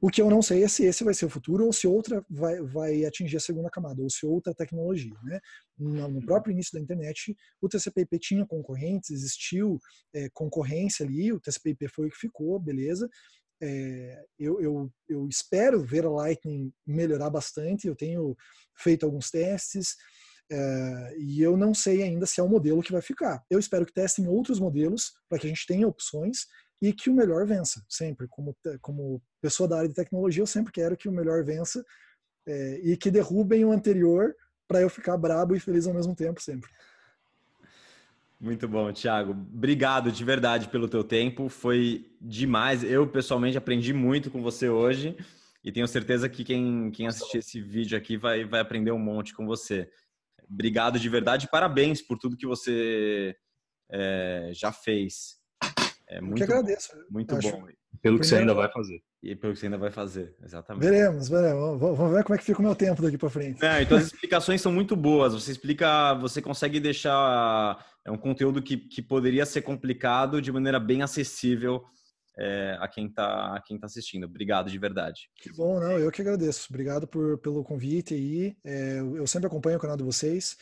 O 0.01 0.09
que 0.09 0.21
eu 0.21 0.29
não 0.29 0.41
sei 0.41 0.63
é 0.63 0.67
se 0.67 0.83
esse 0.83 1.01
vai 1.01 1.13
ser 1.13 1.25
o 1.27 1.29
futuro 1.29 1.65
ou 1.65 1.71
se 1.71 1.87
outra 1.87 2.25
vai, 2.29 2.59
vai 2.61 3.05
atingir 3.05 3.37
a 3.37 3.39
segunda 3.39 3.69
camada, 3.69 4.01
ou 4.01 4.09
se 4.09 4.25
outra 4.25 4.53
tecnologia. 4.53 5.15
Né? 5.23 5.39
No, 5.77 6.09
no 6.09 6.25
próprio 6.25 6.51
início 6.51 6.73
da 6.73 6.81
internet, 6.81 7.33
o 7.61 7.69
TCP/IP 7.69 8.19
tinha 8.19 8.45
concorrentes, 8.45 9.11
existiu 9.11 9.79
é, 10.13 10.27
concorrência 10.33 11.05
ali, 11.05 11.31
o 11.31 11.39
TCP/IP 11.39 11.87
foi 11.87 12.07
o 12.07 12.09
que 12.09 12.17
ficou, 12.17 12.59
beleza. 12.59 13.07
É, 13.65 14.25
eu, 14.37 14.59
eu, 14.59 14.93
eu, 15.07 15.27
espero 15.29 15.81
ver 15.81 16.03
a 16.03 16.09
Lightning 16.09 16.73
melhorar 16.85 17.29
bastante. 17.29 17.87
Eu 17.87 17.95
tenho 17.95 18.35
feito 18.75 19.05
alguns 19.05 19.31
testes 19.31 19.95
é, 20.51 21.15
e 21.17 21.41
eu 21.41 21.55
não 21.55 21.73
sei 21.73 22.03
ainda 22.03 22.25
se 22.25 22.41
é 22.41 22.43
o 22.43 22.49
modelo 22.49 22.83
que 22.83 22.91
vai 22.91 23.01
ficar. 23.01 23.41
Eu 23.49 23.59
espero 23.59 23.85
que 23.85 23.93
testem 23.93 24.27
outros 24.27 24.59
modelos 24.59 25.13
para 25.29 25.39
que 25.39 25.47
a 25.47 25.49
gente 25.49 25.65
tenha 25.65 25.87
opções 25.87 26.45
e 26.81 26.91
que 26.91 27.09
o 27.09 27.15
melhor 27.15 27.47
vença. 27.47 27.81
Sempre, 27.87 28.27
como, 28.27 28.53
como 28.81 29.21
pessoa 29.41 29.69
da 29.69 29.77
área 29.77 29.89
de 29.89 29.95
tecnologia, 29.95 30.41
eu 30.41 30.47
sempre 30.47 30.73
quero 30.73 30.97
que 30.97 31.07
o 31.07 31.13
melhor 31.13 31.45
vença 31.45 31.81
é, 32.45 32.79
e 32.83 32.97
que 32.97 33.09
derrubem 33.09 33.63
o 33.63 33.71
anterior 33.71 34.35
para 34.67 34.81
eu 34.81 34.89
ficar 34.89 35.15
brabo 35.15 35.55
e 35.55 35.59
feliz 35.59 35.87
ao 35.87 35.93
mesmo 35.93 36.13
tempo, 36.13 36.41
sempre. 36.41 36.69
Muito 38.43 38.67
bom, 38.67 38.91
Thiago. 38.91 39.31
Obrigado 39.31 40.11
de 40.11 40.21
verdade 40.21 40.67
pelo 40.67 40.89
teu 40.89 41.01
tempo. 41.01 41.47
Foi 41.47 42.05
demais. 42.19 42.83
Eu, 42.83 43.07
pessoalmente, 43.07 43.57
aprendi 43.57 43.93
muito 43.93 44.29
com 44.29 44.41
você 44.41 44.67
hoje 44.67 45.15
e 45.63 45.71
tenho 45.71 45.87
certeza 45.87 46.27
que 46.27 46.43
quem, 46.43 46.91
quem 46.91 47.07
assistir 47.07 47.37
esse 47.37 47.61
vídeo 47.61 47.97
aqui 47.97 48.17
vai, 48.17 48.43
vai 48.43 48.59
aprender 48.59 48.91
um 48.91 48.99
monte 48.99 49.33
com 49.33 49.45
você. 49.45 49.89
Obrigado 50.49 50.99
de 50.99 51.07
verdade 51.07 51.47
parabéns 51.49 52.01
por 52.01 52.17
tudo 52.17 52.35
que 52.35 52.45
você 52.45 53.33
é, 53.89 54.51
já 54.53 54.73
fez. 54.73 55.41
É 56.13 56.21
muito 56.21 56.41
eu 56.41 56.47
que 56.47 56.53
agradeço. 56.53 56.89
Muito 57.09 57.35
Acho... 57.35 57.51
bom. 57.51 57.65
Pelo 58.01 58.19
que 58.19 58.27
você 58.27 58.37
ainda 58.37 58.53
vai 58.53 58.69
fazer. 58.71 59.01
E 59.21 59.35
pelo 59.35 59.53
que 59.53 59.59
você 59.59 59.67
ainda 59.67 59.77
vai 59.77 59.89
fazer, 59.89 60.35
exatamente. 60.43 60.83
Veremos, 60.83 61.29
veremos. 61.29 61.79
Vamos 61.79 62.13
ver 62.13 62.23
como 62.23 62.35
é 62.35 62.37
que 62.37 62.43
fica 62.43 62.59
o 62.59 62.63
meu 62.63 62.75
tempo 62.75 63.01
daqui 63.01 63.17
para 63.17 63.29
frente. 63.29 63.63
É, 63.63 63.81
então 63.81 63.97
as 63.97 64.05
explicações 64.05 64.61
são 64.61 64.71
muito 64.71 64.95
boas. 64.95 65.33
Você 65.33 65.51
explica, 65.51 66.13
você 66.15 66.41
consegue 66.41 66.79
deixar 66.79 67.77
é 68.05 68.11
um 68.11 68.17
conteúdo 68.17 68.61
que, 68.61 68.77
que 68.77 69.01
poderia 69.01 69.45
ser 69.45 69.61
complicado 69.61 70.41
de 70.41 70.51
maneira 70.51 70.79
bem 70.79 71.01
acessível 71.01 71.83
é, 72.37 72.77
a 72.79 72.87
quem 72.87 73.07
está 73.07 73.61
quem 73.65 73.79
tá 73.79 73.85
assistindo. 73.85 74.25
Obrigado 74.25 74.69
de 74.69 74.77
verdade. 74.77 75.29
Que 75.37 75.51
bom, 75.53 75.79
não, 75.79 75.97
eu 75.97 76.11
que 76.11 76.21
agradeço. 76.21 76.67
Obrigado 76.69 77.07
por, 77.07 77.37
pelo 77.37 77.63
convite 77.63 78.13
aí. 78.13 78.57
É, 78.63 78.99
eu 78.99 79.25
sempre 79.25 79.47
acompanho 79.47 79.77
o 79.77 79.81
canal 79.81 79.95
de 79.95 80.03
vocês. 80.03 80.57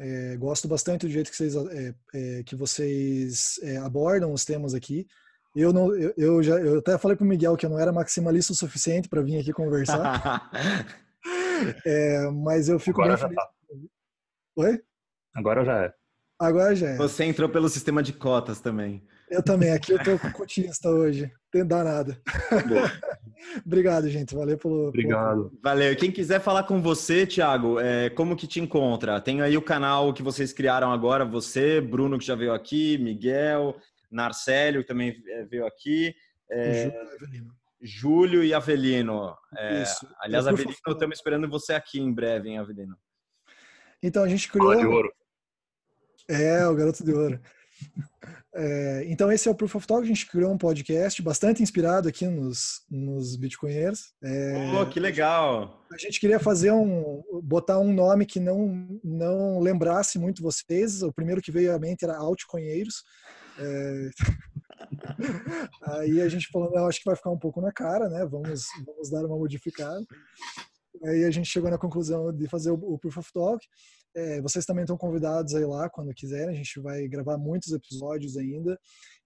É, 0.00 0.34
gosto 0.38 0.66
bastante 0.66 1.06
do 1.06 1.12
jeito 1.12 1.30
que 1.30 1.36
vocês, 1.36 1.54
é, 1.54 1.94
é, 2.14 2.42
que 2.42 2.56
vocês 2.56 3.60
é, 3.62 3.76
abordam 3.76 4.32
os 4.32 4.46
temas 4.46 4.72
aqui. 4.72 5.06
Eu 5.54 5.74
não, 5.74 5.94
eu, 5.94 6.14
eu, 6.16 6.42
já, 6.42 6.58
eu 6.58 6.78
até 6.78 6.96
falei 6.96 7.16
para 7.16 7.24
o 7.24 7.28
Miguel 7.28 7.54
que 7.54 7.66
eu 7.66 7.70
não 7.70 7.78
era 7.78 7.92
maximalista 7.92 8.52
o 8.54 8.56
suficiente 8.56 9.10
para 9.10 9.20
vir 9.20 9.38
aqui 9.38 9.52
conversar. 9.52 10.50
mas 12.44 12.70
eu 12.70 12.78
fico 12.78 13.02
Agora 13.02 13.16
bem 13.16 13.28
feliz. 13.28 13.36
Tá. 13.36 13.50
Oi? 14.56 14.80
Agora 15.34 15.64
já 15.64 15.84
é. 15.84 15.92
Agora 16.38 16.74
já 16.74 16.88
é. 16.88 16.96
Você 16.96 17.24
entrou 17.24 17.50
pelo 17.50 17.68
sistema 17.68 18.02
de 18.02 18.14
cotas 18.14 18.58
também. 18.58 19.06
Eu 19.28 19.42
também. 19.42 19.72
Aqui 19.72 19.92
eu 19.92 20.02
tô 20.02 20.18
cotista 20.32 20.88
hoje. 20.88 21.30
Não 21.54 21.66
dá 21.66 21.82
nada. 21.84 22.20
Obrigado, 23.66 24.08
gente. 24.08 24.34
Valeu 24.34 24.56
pelo. 24.56 24.88
Obrigado. 24.88 25.48
Pelo... 25.48 25.60
Valeu. 25.62 25.96
Quem 25.96 26.12
quiser 26.12 26.40
falar 26.40 26.62
com 26.64 26.80
você, 26.80 27.26
Thiago, 27.26 27.80
é, 27.80 28.10
como 28.10 28.36
que 28.36 28.46
te 28.46 28.60
encontra? 28.60 29.20
Tem 29.20 29.42
aí 29.42 29.56
o 29.56 29.62
canal 29.62 30.12
que 30.12 30.22
vocês 30.22 30.52
criaram 30.52 30.92
agora, 30.92 31.24
você, 31.24 31.80
Bruno, 31.80 32.18
que 32.18 32.24
já 32.24 32.34
veio 32.34 32.52
aqui, 32.52 32.98
Miguel, 32.98 33.76
Narcélio, 34.10 34.82
que 34.82 34.88
também 34.88 35.20
é, 35.26 35.44
veio 35.44 35.66
aqui. 35.66 36.14
É, 36.50 36.92
Júlio 37.80 38.44
e 38.44 38.52
Avelino. 38.52 39.34
É, 39.56 39.82
Isso. 39.82 40.06
Aliás, 40.20 40.46
é, 40.46 40.50
Avelino, 40.50 40.70
estamos 40.70 41.16
esperando 41.16 41.48
você 41.48 41.72
aqui 41.72 41.98
em 41.98 42.12
breve, 42.12 42.50
hein, 42.50 42.58
Avelino? 42.58 42.96
Então, 44.02 44.22
a 44.22 44.28
gente 44.28 44.50
criou. 44.50 44.76
de 44.76 44.86
ouro. 44.86 45.12
É, 46.28 46.66
o 46.66 46.74
garoto 46.74 47.02
de 47.02 47.12
ouro. 47.12 47.40
É, 48.52 49.04
então 49.06 49.30
esse 49.30 49.48
é 49.48 49.50
o 49.50 49.54
Proof 49.54 49.76
of 49.76 49.86
Talk, 49.86 50.02
a 50.02 50.06
gente 50.06 50.26
criou 50.26 50.52
um 50.52 50.58
podcast 50.58 51.22
bastante 51.22 51.62
inspirado 51.62 52.08
aqui 52.08 52.26
nos, 52.26 52.82
nos 52.90 53.36
Bitcoinheiros. 53.36 54.12
É, 54.22 54.72
oh, 54.80 54.86
que 54.86 54.98
legal! 54.98 55.86
A 55.92 55.96
gente 55.96 56.18
queria 56.18 56.40
fazer 56.40 56.72
um, 56.72 57.22
botar 57.44 57.78
um 57.78 57.92
nome 57.92 58.26
que 58.26 58.40
não, 58.40 59.00
não 59.04 59.60
lembrasse 59.60 60.18
muito 60.18 60.42
vocês, 60.42 61.02
o 61.02 61.12
primeiro 61.12 61.40
que 61.40 61.52
veio 61.52 61.74
à 61.74 61.78
mente 61.78 62.04
era 62.04 62.16
Altcoinheiros. 62.16 63.04
É, 63.58 64.10
aí 65.84 66.20
a 66.20 66.28
gente 66.28 66.48
falou, 66.52 66.72
eu 66.74 66.86
acho 66.86 66.98
que 66.98 67.06
vai 67.06 67.16
ficar 67.16 67.30
um 67.30 67.38
pouco 67.38 67.60
na 67.60 67.72
cara, 67.72 68.08
né, 68.08 68.26
vamos, 68.26 68.64
vamos 68.84 69.10
dar 69.10 69.24
uma 69.24 69.36
modificada. 69.36 70.04
Aí 71.04 71.24
a 71.24 71.30
gente 71.30 71.48
chegou 71.48 71.70
na 71.70 71.78
conclusão 71.78 72.32
de 72.32 72.48
fazer 72.48 72.72
o, 72.72 72.74
o 72.74 72.98
Proof 72.98 73.18
of 73.18 73.32
Talk. 73.32 73.64
É, 74.14 74.40
vocês 74.40 74.64
também 74.64 74.82
estão 74.82 74.96
convidados 74.96 75.54
aí 75.54 75.64
lá 75.64 75.88
quando 75.88 76.14
quiserem. 76.14 76.54
A 76.54 76.56
gente 76.56 76.80
vai 76.80 77.06
gravar 77.08 77.38
muitos 77.38 77.72
episódios 77.72 78.36
ainda. 78.36 78.78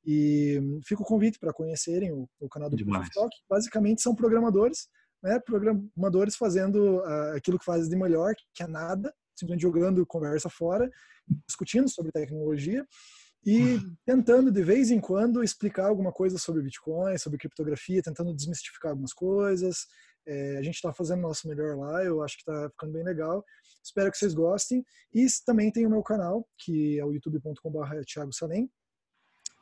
E 0.05 0.61
fica 0.85 1.03
o 1.03 1.07
convite 1.07 1.39
para 1.39 1.53
conhecerem 1.53 2.13
o, 2.13 2.29
o, 2.39 2.49
canal 2.49 2.69
do 2.69 2.77
Proof 2.77 2.99
of 2.99 3.11
Talk. 3.15 3.37
Basicamente 3.49 4.03
são 4.03 4.15
programadores, 4.15 4.89
né? 5.23 5.41
Programadores 5.41 6.37
fazendo 6.37 6.99
uh, 6.99 7.37
aquilo 7.37 7.59
que 7.59 7.65
fazem 7.65 7.89
de 7.89 7.97
melhor, 7.97 8.35
que 8.55 8.63
é 8.63 8.67
nada, 8.67 9.15
simplesmente 9.35 9.63
jogando 9.63 10.05
conversa 10.07 10.51
fora, 10.51 10.91
discutindo 11.49 11.89
sobre 11.89 12.13
tecnologia 12.13 12.87
e 13.47 13.79
tentando 14.07 14.51
de 14.51 14.63
vez 14.63 14.91
em 14.91 15.01
quando 15.01 15.43
explicar 15.43 15.87
alguma 15.87 16.13
coisa 16.13 16.39
sobre 16.39 16.63
Bitcoin, 16.63 17.17
sobre 17.19 17.39
criptografia, 17.39 18.03
tentando 18.03 18.35
desmistificar 18.35 18.91
algumas 18.91 19.13
coisas, 19.13 19.87
é, 20.27 20.57
a 20.57 20.63
gente 20.63 20.77
está 20.77 20.93
fazendo 20.93 21.19
o 21.19 21.23
nosso 21.23 21.47
melhor 21.47 21.77
lá, 21.77 22.03
eu 22.03 22.23
acho 22.23 22.37
que 22.37 22.51
está 22.51 22.71
ficando 22.71 22.93
bem 22.93 23.05
legal. 23.05 23.45
Espero 23.85 24.11
que 24.11 24.17
vocês 24.17 24.35
gostem. 24.35 24.85
E 25.13 25.27
também 25.45 25.71
tem 25.71 25.87
o 25.87 25.91
meu 25.91 26.03
canal, 26.03 26.49
que 26.59 26.99
é 26.99 27.05
o 27.05 27.13
youtube.com.br 27.13 28.33
Salem, 28.33 28.71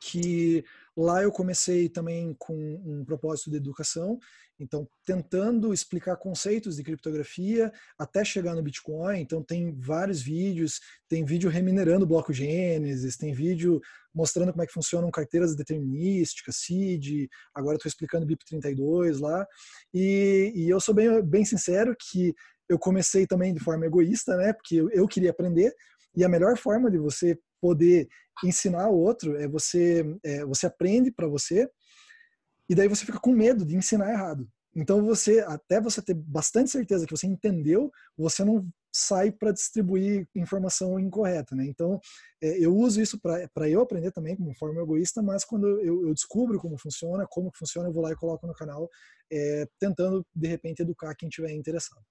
que 0.03 0.65
lá 0.95 1.23
eu 1.23 1.31
comecei 1.31 1.87
também 1.87 2.35
com 2.37 2.53
um 2.85 3.05
propósito 3.05 3.49
de 3.49 3.55
educação, 3.57 4.19
então 4.59 4.87
tentando 5.05 5.73
explicar 5.73 6.17
conceitos 6.17 6.75
de 6.75 6.83
criptografia 6.83 7.71
até 7.97 8.23
chegar 8.23 8.53
no 8.53 8.61
Bitcoin. 8.61 9.21
Então 9.21 9.41
tem 9.41 9.73
vários 9.79 10.21
vídeos, 10.21 10.79
tem 11.07 11.23
vídeo 11.23 11.49
remunerando 11.49 12.05
bloco 12.05 12.33
Gênesis, 12.33 13.15
tem 13.15 13.33
vídeo 13.33 13.81
mostrando 14.13 14.51
como 14.51 14.61
é 14.63 14.67
que 14.67 14.73
funcionam 14.73 15.09
carteiras 15.09 15.55
determinísticas, 15.55 16.57
CID, 16.57 17.29
agora 17.53 17.77
estou 17.77 17.89
explicando 17.89 18.27
BIP32 18.27 19.19
lá. 19.19 19.47
E, 19.93 20.51
e, 20.53 20.69
eu 20.69 20.79
sou 20.79 20.93
bem, 20.93 21.21
bem 21.23 21.43
sincero 21.43 21.95
que 21.99 22.35
eu 22.69 22.79
comecei 22.79 23.27
também 23.27 23.53
de 23.53 23.59
forma 23.59 23.85
egoísta, 23.85 24.35
né? 24.37 24.53
Porque 24.53 24.75
eu, 24.91 25.07
queria 25.07 25.31
aprender, 25.31 25.73
e 26.15 26.23
a 26.23 26.29
melhor 26.29 26.57
forma 26.57 26.89
de 26.89 26.97
você 26.97 27.37
poder 27.61 28.07
ensinar 28.43 28.89
o 28.89 28.97
outro 28.97 29.37
é 29.37 29.47
você, 29.47 30.03
é, 30.23 30.45
você 30.45 30.67
aprende 30.67 31.11
para 31.11 31.27
você, 31.27 31.69
e 32.69 32.75
daí 32.75 32.87
você 32.87 33.05
fica 33.05 33.19
com 33.19 33.31
medo 33.31 33.65
de 33.65 33.75
ensinar 33.75 34.11
errado. 34.11 34.47
Então 34.75 35.05
você, 35.05 35.39
até 35.41 35.79
você 35.79 36.01
ter 36.01 36.15
bastante 36.15 36.71
certeza 36.71 37.05
que 37.05 37.15
você 37.15 37.27
entendeu, 37.27 37.91
você 38.17 38.43
não 38.43 38.67
sai 38.95 39.31
para 39.31 39.51
distribuir 39.51 40.27
informação 40.35 40.99
incorreta, 40.99 41.55
né? 41.55 41.65
Então 41.65 41.99
é, 42.41 42.57
eu 42.59 42.75
uso 42.75 43.01
isso 43.01 43.19
para 43.19 43.69
eu 43.69 43.81
aprender 43.81 44.11
também 44.11 44.35
como 44.35 44.53
forma 44.55 44.81
egoísta, 44.81 45.21
mas 45.21 45.43
quando 45.43 45.67
eu, 45.67 46.07
eu, 46.07 46.13
descubro 46.13 46.59
como 46.59 46.77
funciona, 46.77 47.25
como 47.29 47.51
funciona, 47.55 47.89
eu 47.89 47.93
vou 47.93 48.03
lá 48.03 48.11
e 48.11 48.15
coloco 48.15 48.45
no 48.45 48.53
canal, 48.53 48.89
é, 49.31 49.67
tentando 49.79 50.25
de 50.35 50.47
repente 50.47 50.81
educar 50.81 51.15
quem 51.15 51.29
tiver 51.29 51.51
interessado. 51.51 52.01